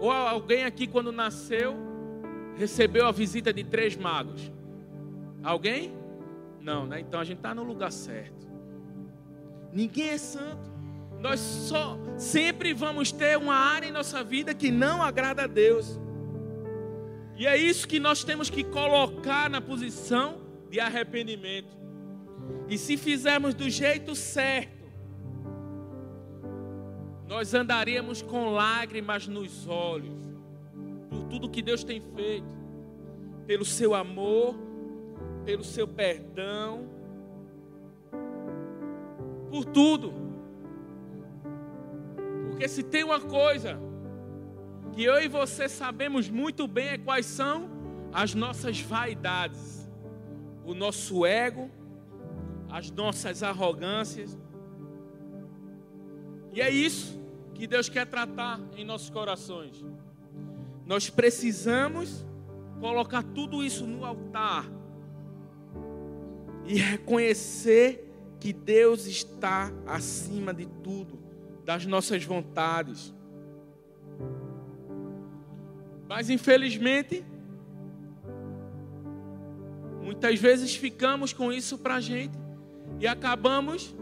Ou 0.00 0.10
alguém 0.10 0.64
aqui, 0.64 0.86
quando 0.86 1.10
nasceu, 1.10 1.74
recebeu 2.56 3.06
a 3.06 3.12
visita 3.12 3.52
de 3.52 3.64
três 3.64 3.96
magos? 3.96 4.52
Alguém? 5.42 5.92
Não, 6.60 6.86
né? 6.86 7.00
Então 7.00 7.20
a 7.20 7.24
gente 7.24 7.38
está 7.38 7.54
no 7.54 7.62
lugar 7.62 7.90
certo. 7.90 8.43
Ninguém 9.74 10.10
é 10.10 10.18
santo. 10.18 10.72
Nós 11.20 11.40
só 11.40 11.98
sempre 12.16 12.72
vamos 12.72 13.10
ter 13.10 13.36
uma 13.36 13.54
área 13.54 13.88
em 13.88 13.92
nossa 13.92 14.22
vida 14.22 14.54
que 14.54 14.70
não 14.70 15.02
agrada 15.02 15.44
a 15.44 15.46
Deus. 15.48 15.98
E 17.36 17.46
é 17.46 17.56
isso 17.56 17.88
que 17.88 17.98
nós 17.98 18.22
temos 18.22 18.48
que 18.48 18.62
colocar 18.62 19.50
na 19.50 19.60
posição 19.60 20.40
de 20.70 20.78
arrependimento. 20.78 21.76
E 22.68 22.78
se 22.78 22.96
fizermos 22.96 23.54
do 23.54 23.68
jeito 23.68 24.14
certo, 24.14 24.84
nós 27.26 27.52
andaríamos 27.52 28.22
com 28.22 28.50
lágrimas 28.50 29.26
nos 29.26 29.66
olhos, 29.66 30.14
por 31.10 31.24
tudo 31.24 31.50
que 31.50 31.62
Deus 31.62 31.82
tem 31.82 32.00
feito, 32.14 32.54
pelo 33.46 33.64
seu 33.64 33.94
amor, 33.94 34.54
pelo 35.44 35.64
seu 35.64 35.88
perdão, 35.88 36.93
por 39.54 39.64
tudo. 39.64 40.12
Porque 42.48 42.66
se 42.66 42.82
tem 42.82 43.04
uma 43.04 43.20
coisa 43.20 43.78
que 44.92 45.04
eu 45.04 45.22
e 45.22 45.28
você 45.28 45.68
sabemos 45.68 46.28
muito 46.28 46.66
bem 46.66 46.88
é 46.88 46.98
quais 46.98 47.24
são 47.24 47.70
as 48.12 48.34
nossas 48.34 48.80
vaidades, 48.80 49.88
o 50.64 50.74
nosso 50.74 51.24
ego, 51.24 51.70
as 52.68 52.90
nossas 52.90 53.44
arrogâncias, 53.44 54.36
e 56.52 56.60
é 56.60 56.68
isso 56.68 57.20
que 57.54 57.68
Deus 57.68 57.88
quer 57.88 58.06
tratar 58.06 58.60
em 58.76 58.84
nossos 58.84 59.08
corações. 59.08 59.84
Nós 60.84 61.08
precisamos 61.08 62.26
colocar 62.80 63.22
tudo 63.22 63.62
isso 63.62 63.86
no 63.86 64.04
altar 64.04 64.66
e 66.66 66.74
reconhecer 66.74 68.13
que 68.40 68.52
Deus 68.52 69.06
está 69.06 69.72
acima 69.86 70.52
de 70.52 70.66
tudo, 70.66 71.18
das 71.64 71.86
nossas 71.86 72.24
vontades. 72.24 73.14
Mas 76.08 76.28
infelizmente, 76.30 77.24
muitas 80.02 80.38
vezes 80.38 80.76
ficamos 80.76 81.32
com 81.32 81.52
isso 81.52 81.78
para 81.78 81.96
a 81.96 82.00
gente 82.00 82.38
e 83.00 83.06
acabamos 83.06 83.94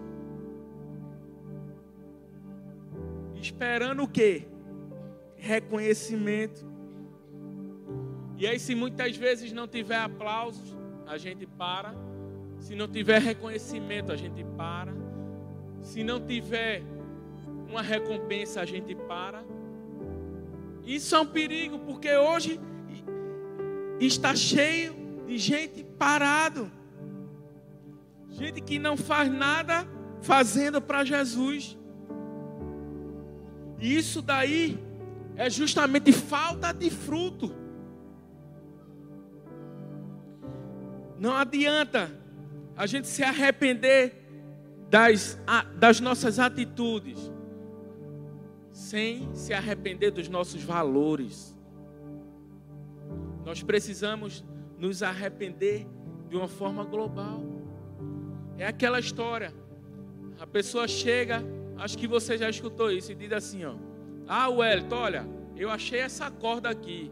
Esperando 3.42 4.04
o 4.04 4.08
quê? 4.08 4.46
Reconhecimento. 5.36 6.64
E 8.38 8.46
aí, 8.46 8.58
se 8.60 8.72
muitas 8.72 9.16
vezes 9.16 9.52
não 9.52 9.66
tiver 9.66 9.96
aplausos, 9.96 10.76
a 11.08 11.18
gente 11.18 11.44
para. 11.44 11.92
Se 12.62 12.76
não 12.76 12.86
tiver 12.86 13.20
reconhecimento, 13.20 14.12
a 14.12 14.16
gente 14.16 14.44
para. 14.56 14.94
Se 15.82 16.04
não 16.04 16.24
tiver 16.24 16.80
uma 17.68 17.82
recompensa, 17.82 18.60
a 18.60 18.64
gente 18.64 18.94
para. 18.94 19.42
Isso 20.84 21.12
é 21.16 21.20
um 21.20 21.26
perigo, 21.26 21.80
porque 21.80 22.16
hoje 22.16 22.60
está 23.98 24.36
cheio 24.36 24.94
de 25.26 25.38
gente 25.38 25.82
parado. 25.82 26.70
Gente 28.30 28.60
que 28.60 28.78
não 28.78 28.96
faz 28.96 29.28
nada 29.28 29.84
fazendo 30.20 30.80
para 30.80 31.04
Jesus. 31.04 31.76
E 33.80 33.96
isso 33.96 34.22
daí 34.22 34.78
é 35.34 35.50
justamente 35.50 36.12
falta 36.12 36.70
de 36.70 36.88
fruto. 36.90 37.52
Não 41.18 41.36
adianta 41.36 42.21
a 42.76 42.86
gente 42.86 43.06
se 43.06 43.22
arrepender 43.22 44.14
das, 44.88 45.38
das 45.76 46.00
nossas 46.00 46.38
atitudes 46.38 47.32
sem 48.72 49.34
se 49.34 49.52
arrepender 49.52 50.10
dos 50.10 50.28
nossos 50.28 50.62
valores. 50.62 51.56
Nós 53.44 53.62
precisamos 53.62 54.44
nos 54.78 55.02
arrepender 55.02 55.86
de 56.28 56.36
uma 56.36 56.48
forma 56.48 56.84
global. 56.84 57.42
É 58.58 58.66
aquela 58.66 58.98
história. 58.98 59.52
A 60.40 60.46
pessoa 60.46 60.88
chega, 60.88 61.42
acho 61.78 61.96
que 61.96 62.06
você 62.06 62.36
já 62.36 62.48
escutou 62.48 62.90
isso, 62.90 63.12
e 63.12 63.14
diz 63.14 63.32
assim: 63.32 63.64
ó, 63.64 63.74
Ah, 64.26 64.48
Wellington, 64.48 64.96
olha, 64.96 65.28
eu 65.56 65.70
achei 65.70 66.00
essa 66.00 66.30
corda 66.30 66.68
aqui. 66.68 67.10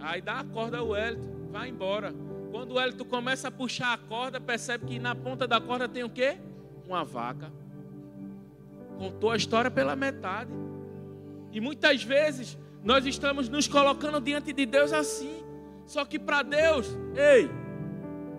Aí 0.00 0.20
dá 0.20 0.40
a 0.40 0.44
corda 0.44 0.78
ao 0.78 0.88
Wellington, 0.88 1.48
vai 1.50 1.68
embora. 1.68 2.14
Quando 2.50 2.72
o 2.72 2.74
Wellington 2.74 3.04
começa 3.04 3.48
a 3.48 3.50
puxar 3.50 3.92
a 3.92 3.98
corda, 3.98 4.40
percebe 4.40 4.86
que 4.86 4.98
na 4.98 5.14
ponta 5.14 5.46
da 5.46 5.60
corda 5.60 5.88
tem 5.88 6.02
o 6.02 6.10
quê? 6.10 6.38
Uma 6.86 7.04
vaca. 7.04 7.52
Contou 8.98 9.30
a 9.30 9.36
história 9.36 9.70
pela 9.70 9.94
metade. 9.94 10.50
E 11.52 11.60
muitas 11.60 12.02
vezes 12.02 12.58
nós 12.82 13.04
estamos 13.06 13.48
nos 13.48 13.68
colocando 13.68 14.20
diante 14.20 14.52
de 14.52 14.66
Deus 14.66 14.92
assim. 14.92 15.44
Só 15.86 16.04
que 16.04 16.18
para 16.18 16.42
Deus, 16.42 16.86
ei, 17.14 17.50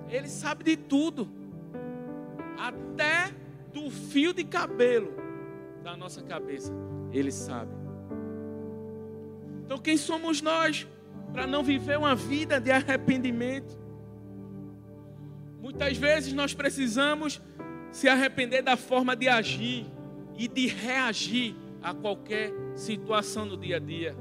Ele 0.10 0.28
sabe 0.28 0.64
de 0.64 0.78
tudo. 0.78 1.30
Até 2.58 3.34
do 3.74 3.90
fio 3.90 4.34
de 4.34 4.44
cabelo 4.44 5.14
da 5.84 5.96
nossa 5.96 6.22
cabeça, 6.22 6.74
Ele 7.12 7.32
sabe. 7.32 7.72
Então 9.64 9.78
quem 9.78 9.98
somos 9.98 10.42
nós 10.42 10.88
para 11.32 11.46
não 11.46 11.64
viver 11.64 11.98
uma 11.98 12.16
vida 12.16 12.60
de 12.60 12.72
arrependimento? 12.72 13.78
Muitas 15.60 15.98
vezes 15.98 16.34
nós 16.34 16.54
precisamos 16.54 17.42
se 17.92 18.08
arrepender 18.08 18.62
da 18.62 18.78
forma 18.78 19.16
de 19.16 19.28
agir 19.28 19.86
e 20.38 20.48
de 20.48 20.68
reagir 20.68 21.56
a 21.82 21.94
qualquer 21.94 22.52
situação 22.76 23.46
no 23.46 23.58
dia 23.58 23.78
a 23.78 23.80
dia. 23.80 24.16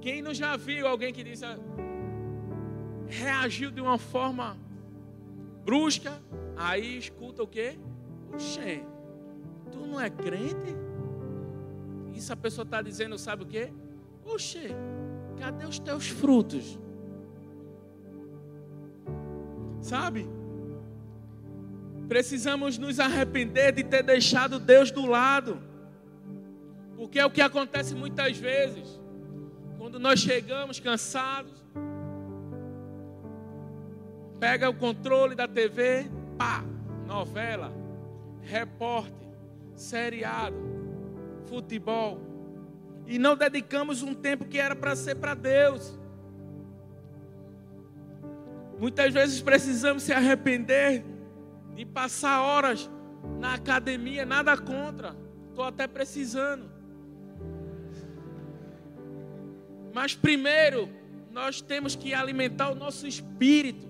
Quem 0.00 0.22
não 0.22 0.32
já 0.32 0.56
viu 0.56 0.86
alguém 0.86 1.12
que 1.12 1.22
disse, 1.22 1.44
reagiu 3.06 3.70
de 3.70 3.80
uma 3.80 3.98
forma 3.98 4.56
brusca, 5.64 6.12
aí 6.56 6.98
escuta 6.98 7.42
o 7.42 7.46
quê? 7.46 7.78
Oxê, 8.32 8.82
tu 9.70 9.86
não 9.86 10.00
é 10.00 10.10
crente? 10.10 10.74
Isso 12.14 12.32
a 12.32 12.36
pessoa 12.36 12.64
está 12.64 12.80
dizendo, 12.80 13.18
sabe 13.18 13.42
o 13.42 13.46
quê? 13.46 13.72
Oxê, 14.24 14.68
cadê 15.38 15.66
os 15.66 15.78
teus 15.78 16.08
frutos? 16.08 16.78
Sabe? 19.84 20.26
Precisamos 22.08 22.78
nos 22.78 22.98
arrepender 22.98 23.70
de 23.70 23.84
ter 23.84 24.02
deixado 24.02 24.58
Deus 24.58 24.90
do 24.90 25.04
lado. 25.04 25.60
Porque 26.96 27.18
é 27.18 27.26
o 27.26 27.30
que 27.30 27.42
acontece 27.42 27.94
muitas 27.94 28.38
vezes. 28.38 28.98
Quando 29.76 29.98
nós 29.98 30.20
chegamos 30.20 30.80
cansados, 30.80 31.52
pega 34.40 34.70
o 34.70 34.74
controle 34.74 35.34
da 35.34 35.46
TV, 35.46 36.10
pá, 36.38 36.64
novela, 37.06 37.70
repórter, 38.40 39.28
seriado, 39.74 40.56
futebol. 41.44 42.18
E 43.06 43.18
não 43.18 43.36
dedicamos 43.36 44.02
um 44.02 44.14
tempo 44.14 44.46
que 44.46 44.58
era 44.58 44.74
para 44.74 44.96
ser 44.96 45.16
para 45.16 45.34
Deus. 45.34 45.98
Muitas 48.78 49.12
vezes 49.12 49.40
precisamos 49.40 50.02
se 50.02 50.12
arrepender 50.12 51.04
de 51.74 51.84
passar 51.84 52.42
horas 52.42 52.90
na 53.38 53.54
academia, 53.54 54.24
nada 54.24 54.56
contra. 54.56 55.16
Estou 55.48 55.64
até 55.64 55.86
precisando. 55.86 56.70
Mas 59.92 60.14
primeiro, 60.14 60.88
nós 61.30 61.60
temos 61.60 61.94
que 61.94 62.12
alimentar 62.12 62.70
o 62.70 62.74
nosso 62.74 63.06
espírito. 63.06 63.86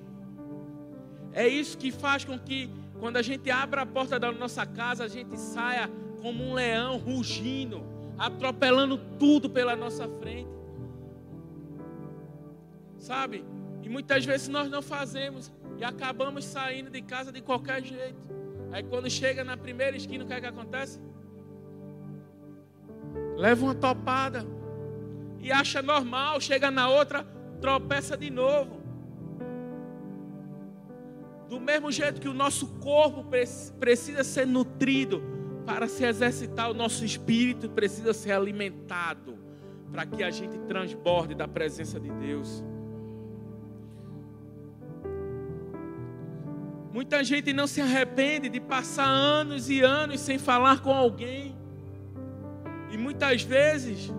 É 1.33 1.49
isso 1.49 1.77
que 1.79 1.91
faz 1.91 2.25
com 2.25 2.39
que, 2.39 2.71
quando 3.01 3.17
a 3.17 3.23
gente 3.23 3.51
abre 3.51 3.81
a 3.81 3.87
porta 3.87 4.19
da 4.19 4.31
nossa 4.31 4.67
casa, 4.67 5.05
a 5.05 5.09
gente 5.09 5.39
saia 5.39 5.91
como 6.21 6.45
um 6.45 6.55
leão 6.55 6.97
rugindo, 6.99 7.83
atropelando 8.19 8.99
tudo 9.19 9.49
pela 9.51 9.75
nossa 9.75 10.07
frente. 10.09 10.51
Sabe? 12.99 13.45
Muitas 13.95 14.25
vezes 14.25 14.49
nós 14.49 14.69
não 14.69 14.83
fazemos 14.83 15.53
e 15.79 15.85
acabamos 15.85 16.45
saindo 16.45 16.91
de 16.91 17.01
casa 17.01 17.31
de 17.31 17.41
qualquer 17.41 17.81
jeito. 17.81 18.29
Aí 18.73 18.83
quando 18.83 19.09
chega 19.09 19.45
na 19.45 19.57
primeira 19.57 19.97
esquina, 19.97 20.25
o 20.25 20.27
que 20.27 20.33
é 20.33 20.41
que 20.41 20.47
acontece? 20.47 21.01
Leva 23.37 23.67
uma 23.67 23.75
topada 23.77 24.45
e 25.39 25.53
acha 25.53 25.81
normal, 25.81 26.41
chega 26.41 26.73
na 26.73 26.89
outra, 26.89 27.23
tropeça 27.61 28.17
de 28.17 28.31
novo. 28.31 28.83
Do 31.49 31.61
mesmo 31.61 31.93
jeito 31.93 32.21
que 32.21 32.29
o 32.29 32.35
nosso 32.35 32.67
corpo 32.81 33.25
precisa 33.79 34.25
ser 34.25 34.45
nutrido 34.45 35.23
para 35.65 35.87
se 35.87 36.05
exercitar, 36.05 36.69
o 36.69 36.75
nosso 36.75 37.05
espírito 37.05 37.71
precisa 37.71 38.13
ser 38.13 38.33
alimentado 38.33 39.39
para 39.93 40.05
que 40.05 40.25
a 40.25 40.33
gente 40.33 40.59
transborde 40.67 41.33
da 41.33 41.47
presença 41.47 42.01
de 42.01 42.11
Deus. 42.11 42.74
Muita 46.95 47.25
gente 47.25 47.53
não 47.53 47.67
se 47.67 47.81
arrepende 47.81 48.49
de 48.49 48.61
passar 48.61 49.05
anos 49.05 49.69
e 49.69 49.81
anos 49.81 50.21
sem 50.21 50.39
falar 50.39 50.81
com 50.81 50.95
alguém. 50.95 51.59
E 52.89 52.97
muitas 52.97 53.43
vezes, 53.43 54.13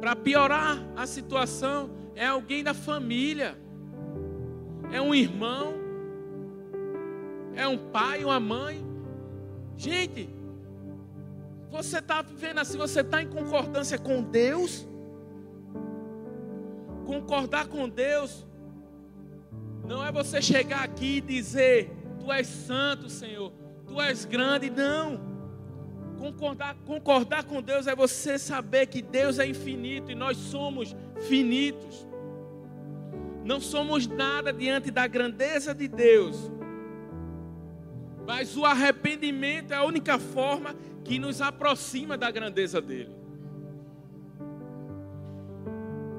para 0.00 0.14
piorar 0.14 0.78
a 0.94 1.08
situação, 1.08 1.90
é 2.14 2.24
alguém 2.24 2.62
da 2.62 2.72
família, 2.72 3.58
é 4.92 5.02
um 5.02 5.12
irmão, 5.12 5.74
é 7.56 7.66
um 7.66 7.76
pai, 7.76 8.22
uma 8.22 8.38
mãe. 8.38 8.86
Gente, 9.76 10.32
você 11.68 11.98
está 11.98 12.22
vivendo 12.22 12.58
assim, 12.58 12.78
você 12.78 13.00
está 13.00 13.20
em 13.20 13.28
concordância 13.28 13.98
com 13.98 14.22
Deus? 14.22 14.86
Concordar 17.04 17.66
com 17.66 17.88
Deus 17.88 18.46
não 19.88 20.04
é 20.04 20.12
você 20.12 20.42
chegar 20.42 20.84
aqui 20.84 21.16
e 21.16 21.20
dizer, 21.22 21.90
Tu 22.20 22.30
és 22.30 22.46
santo, 22.46 23.08
Senhor, 23.08 23.50
Tu 23.86 24.00
és 24.00 24.26
grande. 24.26 24.68
Não. 24.68 25.26
Concordar, 26.18 26.76
concordar 26.84 27.44
com 27.44 27.62
Deus 27.62 27.86
é 27.86 27.96
você 27.96 28.38
saber 28.38 28.86
que 28.86 29.00
Deus 29.00 29.38
é 29.38 29.46
infinito 29.46 30.12
e 30.12 30.14
nós 30.14 30.36
somos 30.36 30.94
finitos. 31.26 32.06
Não 33.44 33.60
somos 33.60 34.06
nada 34.06 34.52
diante 34.52 34.90
da 34.90 35.06
grandeza 35.06 35.74
de 35.74 35.88
Deus. 35.88 36.52
Mas 38.26 38.58
o 38.58 38.66
arrependimento 38.66 39.72
é 39.72 39.76
a 39.76 39.84
única 39.84 40.18
forma 40.18 40.76
que 41.02 41.18
nos 41.18 41.40
aproxima 41.40 42.18
da 42.18 42.30
grandeza 42.30 42.78
dele. 42.78 43.16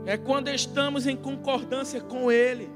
É 0.07 0.17
quando 0.17 0.47
estamos 0.47 1.05
em 1.05 1.15
concordância 1.15 2.01
com 2.01 2.32
Ele. 2.32 2.67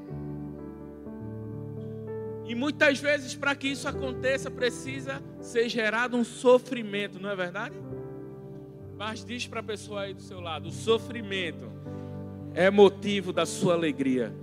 E 2.46 2.54
muitas 2.56 3.00
vezes, 3.00 3.36
para 3.36 3.56
que 3.56 3.70
isso 3.70 3.88
aconteça, 3.88 4.52
precisa 4.52 5.22
ser 5.40 5.70
gerado 5.70 6.18
um 6.18 6.24
sofrimento, 6.24 7.20
não 7.20 7.30
é 7.30 7.36
verdade? 7.36 7.76
Mas 8.98 9.24
diz 9.24 9.48
para 9.48 9.62
a 9.62 9.64
pessoa 9.64 10.02
aí 10.02 10.14
do 10.14 10.22
seu 10.22 10.40
lado: 10.40 10.68
o 10.68 10.72
sofrimento 10.72 11.72
é 12.54 12.70
motivo 12.70 13.32
da 13.32 13.46
sua 13.46 13.74
alegria. 13.74 14.34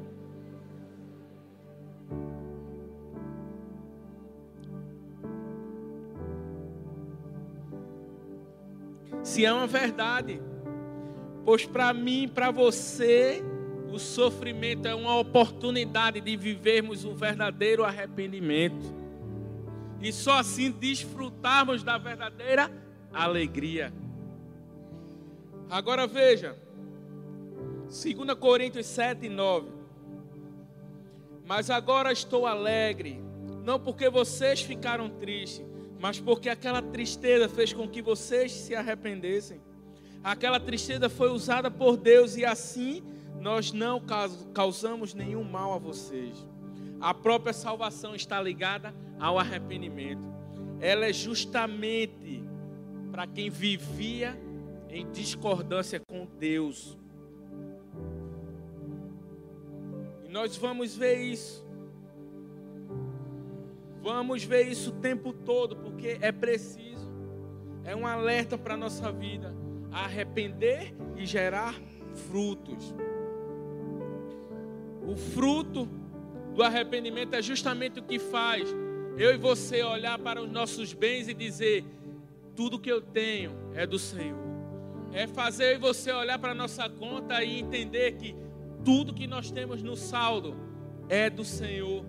Se 9.22 9.44
é 9.44 9.53
uma 9.53 9.66
verdade, 9.66 10.40
pois 11.44 11.66
para 11.66 11.92
mim, 11.92 12.26
para 12.26 12.51
você, 12.51 13.42
o 13.91 13.99
sofrimento 13.99 14.86
é 14.86 14.95
uma 14.95 15.18
oportunidade 15.18 16.20
de 16.20 16.36
vivermos 16.36 17.05
o 17.05 17.14
verdadeiro 17.14 17.84
arrependimento. 17.84 18.95
E 20.01 20.12
só 20.12 20.38
assim 20.38 20.70
desfrutarmos 20.70 21.82
da 21.82 21.99
verdadeira 21.99 22.70
alegria. 23.12 23.93
Agora 25.68 26.07
veja, 26.07 26.57
2 27.88 28.38
Coríntios 28.38 28.86
7, 28.86 29.28
9. 29.28 29.68
Mas 31.45 31.68
agora 31.68 32.12
estou 32.12 32.47
alegre, 32.47 33.20
não 33.64 33.78
porque 33.78 34.09
vocês 34.09 34.62
ficaram 34.62 35.11
tristes, 35.11 35.66
mas 35.99 36.20
porque 36.20 36.49
aquela 36.49 36.80
tristeza 36.80 37.49
fez 37.49 37.72
com 37.72 37.88
que 37.88 38.01
vocês 38.01 38.53
se 38.53 38.74
arrependessem. 38.74 39.61
Aquela 40.22 40.61
tristeza 40.61 41.09
foi 41.09 41.30
usada 41.30 41.70
por 41.70 41.97
Deus 41.97 42.36
e 42.36 42.45
assim 42.45 43.03
nós 43.41 43.72
não 43.72 44.03
causamos 44.53 45.14
nenhum 45.14 45.43
mal 45.43 45.72
a 45.72 45.78
vocês. 45.78 46.47
A 47.01 47.14
própria 47.14 47.55
salvação 47.55 48.14
está 48.14 48.41
ligada 48.41 48.95
ao 49.18 49.38
arrependimento. 49.38 50.28
Ela 50.78 51.07
é 51.07 51.12
justamente 51.12 52.45
para 53.11 53.26
quem 53.26 53.49
vivia 53.49 54.38
em 54.91 55.11
discordância 55.11 56.01
com 56.07 56.26
Deus. 56.38 56.99
E 60.24 60.28
nós 60.28 60.57
vamos 60.59 60.95
ver 60.95 61.16
isso. 61.16 61.66
Vamos 64.03 64.45
ver 64.45 64.66
isso 64.66 64.91
o 64.91 65.01
tempo 65.01 65.32
todo, 65.32 65.76
porque 65.76 66.18
é 66.20 66.30
preciso. 66.30 67.11
É 67.84 67.97
um 67.97 68.07
alerta 68.07 68.59
para 68.59 68.74
a 68.74 68.76
nossa 68.76 69.11
vida. 69.11 69.55
Arrepender 69.91 70.95
e 71.16 71.24
gerar 71.24 71.74
frutos. 72.14 72.95
O 75.11 75.16
fruto 75.16 75.88
do 76.54 76.62
arrependimento 76.62 77.34
é 77.34 77.42
justamente 77.42 77.98
o 77.98 78.02
que 78.02 78.20
faz 78.20 78.68
eu 79.18 79.34
e 79.34 79.36
você 79.36 79.82
olhar 79.82 80.16
para 80.20 80.40
os 80.40 80.48
nossos 80.48 80.92
bens 80.92 81.26
e 81.26 81.34
dizer: 81.34 81.84
tudo 82.54 82.78
que 82.78 82.88
eu 82.88 83.00
tenho 83.00 83.50
é 83.74 83.84
do 83.84 83.98
Senhor. 83.98 84.38
É 85.12 85.26
fazer 85.26 85.72
eu 85.72 85.74
e 85.74 85.78
você 85.78 86.12
olhar 86.12 86.38
para 86.38 86.52
a 86.52 86.54
nossa 86.54 86.88
conta 86.88 87.42
e 87.42 87.58
entender 87.58 88.12
que 88.12 88.36
tudo 88.84 89.12
que 89.12 89.26
nós 89.26 89.50
temos 89.50 89.82
no 89.82 89.96
saldo 89.96 90.56
é 91.08 91.28
do 91.28 91.44
Senhor. 91.44 92.04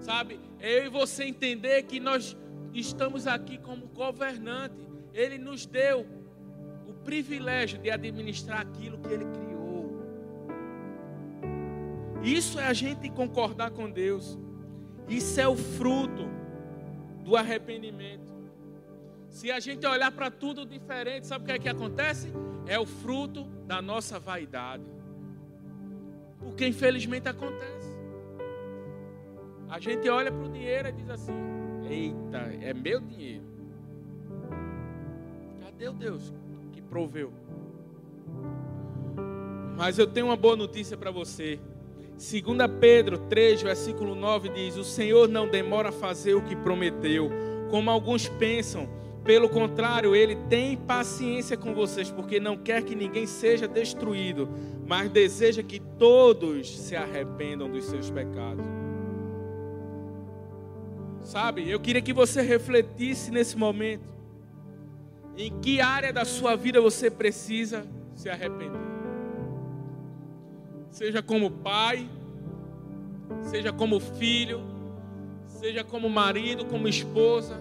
Sabe? 0.00 0.40
É 0.58 0.80
eu 0.80 0.86
e 0.86 0.88
você 0.88 1.22
entender 1.22 1.84
que 1.84 2.00
nós 2.00 2.36
estamos 2.74 3.28
aqui 3.28 3.58
como 3.58 3.86
governante. 3.86 4.88
Ele 5.14 5.38
nos 5.38 5.66
deu 5.66 6.04
o 6.88 6.92
privilégio 7.04 7.78
de 7.78 7.92
administrar 7.92 8.60
aquilo 8.60 8.98
que 8.98 9.12
ele 9.12 9.24
criou. 9.26 9.49
Isso 12.22 12.58
é 12.58 12.66
a 12.66 12.72
gente 12.72 13.08
concordar 13.10 13.70
com 13.70 13.90
Deus. 13.90 14.38
Isso 15.08 15.40
é 15.40 15.48
o 15.48 15.56
fruto 15.56 16.28
do 17.24 17.36
arrependimento. 17.36 18.30
Se 19.28 19.50
a 19.50 19.60
gente 19.60 19.86
olhar 19.86 20.10
para 20.10 20.30
tudo 20.30 20.66
diferente, 20.66 21.26
sabe 21.26 21.44
o 21.44 21.46
que 21.46 21.52
é 21.52 21.58
que 21.58 21.68
acontece? 21.68 22.32
É 22.66 22.78
o 22.78 22.84
fruto 22.84 23.44
da 23.66 23.80
nossa 23.80 24.18
vaidade. 24.18 24.84
Porque 26.38 26.66
infelizmente 26.66 27.28
acontece. 27.28 27.96
A 29.68 29.78
gente 29.78 30.08
olha 30.08 30.32
para 30.32 30.44
o 30.44 30.48
dinheiro 30.48 30.88
e 30.88 30.92
diz 30.92 31.08
assim: 31.08 31.32
Eita, 31.88 32.38
é 32.60 32.74
meu 32.74 33.00
dinheiro. 33.00 33.44
Cadê 35.60 35.88
o 35.88 35.92
Deus 35.92 36.34
que 36.72 36.82
proveu? 36.82 37.32
Mas 39.76 39.98
eu 39.98 40.06
tenho 40.06 40.26
uma 40.26 40.36
boa 40.36 40.56
notícia 40.56 40.96
para 40.96 41.10
você. 41.10 41.60
2 42.20 42.44
Pedro 42.78 43.16
3, 43.16 43.62
versículo 43.62 44.14
9 44.14 44.50
diz: 44.50 44.76
O 44.76 44.84
Senhor 44.84 45.26
não 45.26 45.48
demora 45.48 45.88
a 45.88 45.92
fazer 45.92 46.34
o 46.34 46.42
que 46.42 46.54
prometeu, 46.54 47.30
como 47.70 47.90
alguns 47.90 48.28
pensam. 48.28 48.86
Pelo 49.24 49.48
contrário, 49.48 50.14
ele 50.14 50.36
tem 50.48 50.76
paciência 50.76 51.56
com 51.56 51.74
vocês, 51.74 52.10
porque 52.10 52.38
não 52.38 52.58
quer 52.58 52.82
que 52.82 52.94
ninguém 52.94 53.26
seja 53.26 53.66
destruído, 53.66 54.48
mas 54.86 55.10
deseja 55.10 55.62
que 55.62 55.80
todos 55.98 56.78
se 56.78 56.94
arrependam 56.94 57.70
dos 57.70 57.84
seus 57.86 58.10
pecados. 58.10 58.64
Sabe, 61.22 61.70
eu 61.70 61.80
queria 61.80 62.02
que 62.02 62.12
você 62.12 62.42
refletisse 62.42 63.30
nesse 63.30 63.56
momento. 63.56 64.10
Em 65.38 65.58
que 65.60 65.80
área 65.80 66.12
da 66.12 66.26
sua 66.26 66.54
vida 66.54 66.80
você 66.82 67.10
precisa 67.10 67.86
se 68.14 68.28
arrepender? 68.28 68.89
Seja 70.90 71.22
como 71.22 71.50
pai, 71.50 72.08
seja 73.42 73.72
como 73.72 74.00
filho, 74.00 74.60
seja 75.46 75.84
como 75.84 76.08
marido, 76.08 76.64
como 76.66 76.88
esposa. 76.88 77.56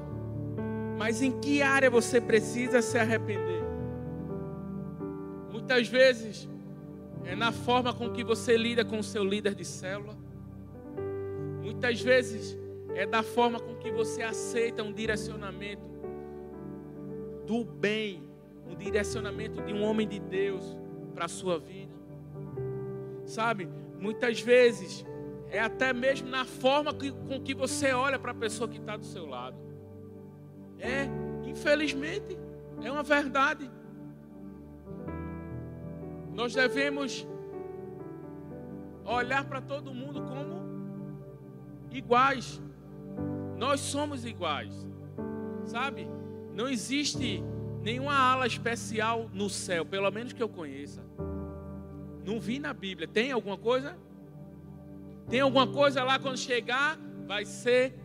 Mas 0.97 1.21
em 1.21 1.39
que 1.39 1.61
área 1.61 1.89
você 1.89 2.19
precisa 2.19 2.81
se 2.81 2.97
arrepender? 2.97 3.63
Muitas 5.51 5.87
vezes 5.87 6.49
é 7.23 7.35
na 7.35 7.51
forma 7.51 7.93
com 7.93 8.09
que 8.11 8.23
você 8.23 8.57
lida 8.57 8.83
com 8.83 8.99
o 8.99 9.03
seu 9.03 9.23
líder 9.23 9.53
de 9.53 9.63
célula. 9.63 10.17
Muitas 11.61 12.01
vezes 12.01 12.57
é 12.95 13.05
da 13.05 13.21
forma 13.21 13.59
com 13.59 13.75
que 13.75 13.91
você 13.91 14.23
aceita 14.23 14.83
um 14.83 14.91
direcionamento 14.91 15.87
do 17.45 17.63
bem, 17.63 18.23
um 18.67 18.75
direcionamento 18.75 19.61
de 19.61 19.73
um 19.73 19.83
homem 19.83 20.07
de 20.07 20.19
Deus 20.19 20.77
para 21.13 21.25
a 21.25 21.29
sua 21.29 21.59
vida. 21.59 21.88
Sabe, 23.29 23.69
muitas 23.99 24.41
vezes 24.41 25.05
é 25.51 25.59
até 25.59 25.93
mesmo 25.93 26.27
na 26.27 26.45
forma 26.45 26.91
que, 26.91 27.11
com 27.11 27.39
que 27.39 27.53
você 27.53 27.93
olha 27.93 28.17
para 28.17 28.31
a 28.31 28.33
pessoa 28.35 28.67
que 28.67 28.79
está 28.79 28.97
do 28.97 29.05
seu 29.05 29.27
lado. 29.27 29.55
É, 30.79 31.07
infelizmente, 31.47 32.35
é 32.81 32.91
uma 32.91 33.03
verdade. 33.03 33.69
Nós 36.33 36.55
devemos 36.55 37.27
olhar 39.05 39.45
para 39.45 39.61
todo 39.61 39.93
mundo 39.93 40.23
como 40.23 40.59
iguais. 41.91 42.59
Nós 43.59 43.79
somos 43.79 44.25
iguais, 44.25 44.73
sabe? 45.65 46.09
Não 46.55 46.67
existe 46.67 47.43
nenhuma 47.83 48.17
ala 48.17 48.47
especial 48.47 49.29
no 49.31 49.51
céu, 49.51 49.85
pelo 49.85 50.09
menos 50.09 50.33
que 50.33 50.41
eu 50.41 50.49
conheça. 50.49 51.07
Não 52.29 52.39
vi 52.39 52.59
na 52.59 52.75
Bíblia. 52.75 53.07
Tem 53.07 53.31
alguma 53.31 53.57
coisa? 53.57 53.97
Tem 55.27 55.39
alguma 55.39 55.65
coisa 55.65 56.03
lá 56.03 56.19
quando 56.19 56.37
chegar? 56.37 56.95
Vai 57.25 57.43
ser 57.43 57.95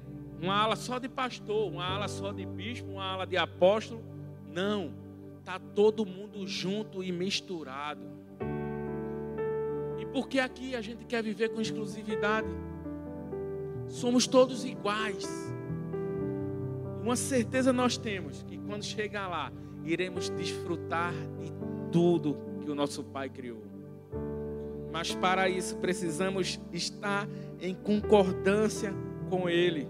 uma 0.40 0.54
ala 0.56 0.76
só 0.76 0.98
de 0.98 1.10
pastor, 1.10 1.70
uma 1.70 1.84
ala 1.84 2.08
só 2.08 2.32
de 2.32 2.46
bispo, 2.46 2.92
uma 2.92 3.04
ala 3.04 3.26
de 3.26 3.36
apóstolo? 3.36 4.02
Não. 4.48 4.94
Tá 5.44 5.58
todo 5.58 6.06
mundo 6.06 6.46
junto 6.46 7.04
e 7.04 7.12
misturado. 7.12 8.00
E 9.98 10.06
por 10.06 10.26
que 10.26 10.40
aqui 10.40 10.74
a 10.74 10.80
gente 10.80 11.04
quer 11.04 11.22
viver 11.22 11.50
com 11.50 11.60
exclusividade? 11.60 12.48
Somos 13.88 14.26
todos 14.26 14.64
iguais. 14.64 15.26
Uma 17.02 17.14
certeza 17.14 17.74
nós 17.74 17.98
temos 17.98 18.42
que 18.42 18.56
quando 18.56 18.84
chegar 18.84 19.28
lá, 19.28 19.52
iremos 19.84 20.30
desfrutar 20.30 21.12
de 21.12 21.52
tudo 21.92 22.38
que 22.62 22.70
o 22.70 22.74
nosso 22.74 23.04
Pai 23.04 23.28
criou. 23.28 23.73
Mas 24.94 25.12
para 25.12 25.48
isso 25.48 25.76
precisamos 25.78 26.60
estar 26.72 27.28
em 27.60 27.74
concordância 27.74 28.94
com 29.28 29.48
Ele. 29.48 29.88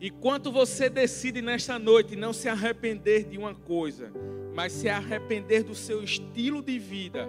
E 0.00 0.08
quanto 0.08 0.52
você 0.52 0.88
decide 0.88 1.42
nesta 1.42 1.80
noite 1.80 2.14
não 2.14 2.32
se 2.32 2.48
arrepender 2.48 3.24
de 3.24 3.36
uma 3.36 3.52
coisa, 3.52 4.12
mas 4.54 4.72
se 4.72 4.88
arrepender 4.88 5.64
do 5.64 5.74
seu 5.74 6.00
estilo 6.00 6.62
de 6.62 6.78
vida, 6.78 7.28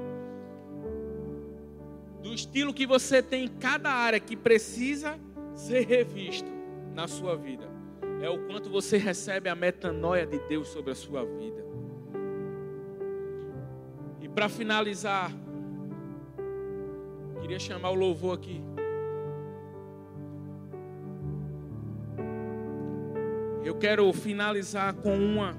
do 2.22 2.32
estilo 2.36 2.76
que 2.76 2.86
você 2.86 3.24
tem 3.24 3.46
em 3.46 3.48
cada 3.48 3.90
área 3.90 4.20
que 4.20 4.38
precisa 4.38 5.20
ser 5.56 5.88
revisto 5.88 6.52
na 6.94 7.08
sua 7.08 7.36
vida. 7.36 7.68
É 8.22 8.30
o 8.30 8.46
quanto 8.46 8.70
você 8.70 8.98
recebe 8.98 9.50
a 9.50 9.56
metanoia 9.56 10.28
de 10.28 10.38
Deus 10.48 10.68
sobre 10.68 10.92
a 10.92 10.96
sua 10.96 11.26
vida. 11.26 11.71
Para 14.34 14.48
finalizar, 14.50 15.32
queria 17.42 17.60
chamar 17.60 17.92
o 17.92 17.96
louvor 17.96 18.38
aqui. 18.38 18.62
Eu 23.64 23.76
quero 23.76 24.12
finalizar 24.14 24.94
com 24.96 25.16
uma 25.16 25.56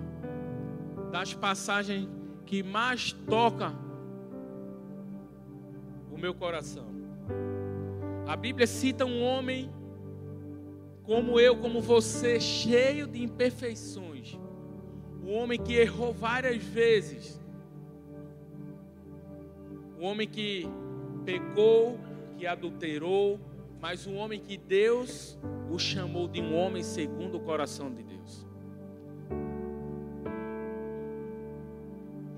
das 1.11 1.35
passagens 1.35 2.09
que 2.47 2.63
mais 2.63 3.13
toca 3.13 3.73
meu 6.23 6.33
coração. 6.33 6.87
A 8.29 8.37
Bíblia 8.37 8.65
cita 8.65 9.05
um 9.05 9.25
homem 9.25 9.69
como 11.03 11.41
eu, 11.41 11.57
como 11.57 11.81
você, 11.81 12.39
cheio 12.39 13.09
de 13.09 13.21
imperfeições. 13.21 14.39
Um 15.21 15.33
homem 15.33 15.61
que 15.61 15.75
errou 15.75 16.13
várias 16.13 16.63
vezes. 16.63 17.42
Um 20.03 20.07
homem 20.07 20.27
que 20.27 20.69
pecou, 21.25 21.97
que 22.37 22.45
adulterou, 22.45 23.39
mas 23.81 24.05
um 24.05 24.17
homem 24.17 24.41
que 24.41 24.57
Deus 24.57 25.39
o 25.71 25.79
chamou 25.79 26.27
de 26.27 26.41
um 26.41 26.57
homem 26.57 26.83
segundo 26.83 27.37
o 27.37 27.41
coração 27.41 27.89
de 27.89 28.03
Deus. 28.03 28.45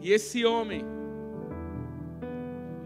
E 0.02 0.12
esse 0.12 0.44
homem 0.44 0.84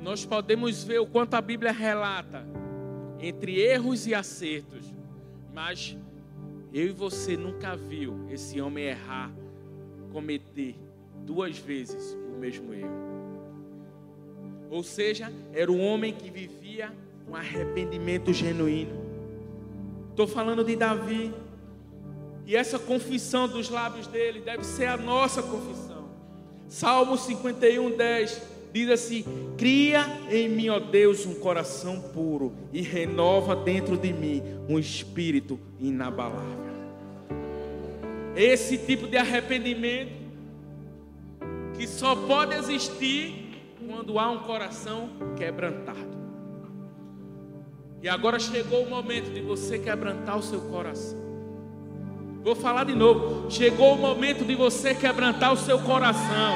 nós 0.00 0.24
podemos 0.24 0.84
ver 0.84 1.00
o 1.00 1.06
quanto 1.08 1.34
a 1.34 1.40
Bíblia 1.40 1.72
relata 1.72 2.46
entre 3.18 3.58
erros 3.58 4.06
e 4.06 4.14
acertos, 4.14 4.94
Mas 5.52 5.98
eu 6.72 6.86
e 6.86 6.92
você 6.92 7.36
nunca 7.36 7.74
viu 7.74 8.28
esse 8.30 8.60
homem 8.60 8.84
errar, 8.84 9.32
cometer 10.12 10.76
duas 11.26 11.58
vezes 11.58 12.16
o 12.32 12.38
mesmo 12.38 12.72
erro. 12.72 13.17
Ou 14.70 14.82
seja, 14.82 15.32
era 15.52 15.70
um 15.70 15.80
homem 15.80 16.12
que 16.12 16.30
vivia 16.30 16.92
um 17.28 17.34
arrependimento 17.34 18.32
genuíno. 18.32 19.06
Estou 20.10 20.26
falando 20.26 20.64
de 20.64 20.76
Davi. 20.76 21.32
E 22.46 22.56
essa 22.56 22.78
confissão 22.78 23.46
dos 23.46 23.68
lábios 23.68 24.06
dele 24.06 24.40
deve 24.40 24.64
ser 24.64 24.86
a 24.86 24.96
nossa 24.96 25.42
confissão. 25.42 26.08
Salmo 26.68 27.16
51, 27.16 27.96
10 27.96 28.42
diz 28.72 28.90
assim: 28.90 29.24
Cria 29.56 30.04
em 30.30 30.48
mim, 30.48 30.68
ó 30.68 30.78
Deus, 30.78 31.26
um 31.26 31.34
coração 31.34 32.00
puro 32.00 32.52
e 32.72 32.80
renova 32.80 33.54
dentro 33.54 33.96
de 33.96 34.12
mim 34.12 34.42
um 34.68 34.78
espírito 34.78 35.58
inabalável. 35.78 36.68
Esse 38.34 38.78
tipo 38.78 39.06
de 39.06 39.16
arrependimento 39.16 40.12
que 41.76 41.86
só 41.86 42.14
pode 42.14 42.54
existir 42.54 43.47
quando 43.88 44.18
há 44.18 44.30
um 44.30 44.40
coração 44.40 45.08
quebrantado. 45.34 46.18
E 48.02 48.08
agora 48.08 48.38
chegou 48.38 48.84
o 48.84 48.90
momento 48.90 49.32
de 49.32 49.40
você 49.40 49.78
quebrantar 49.78 50.36
o 50.36 50.42
seu 50.42 50.60
coração. 50.60 51.18
Vou 52.42 52.54
falar 52.54 52.84
de 52.84 52.94
novo. 52.94 53.50
Chegou 53.50 53.94
o 53.94 53.98
momento 53.98 54.44
de 54.44 54.54
você 54.54 54.94
quebrantar 54.94 55.54
o 55.54 55.56
seu 55.56 55.78
coração. 55.80 56.54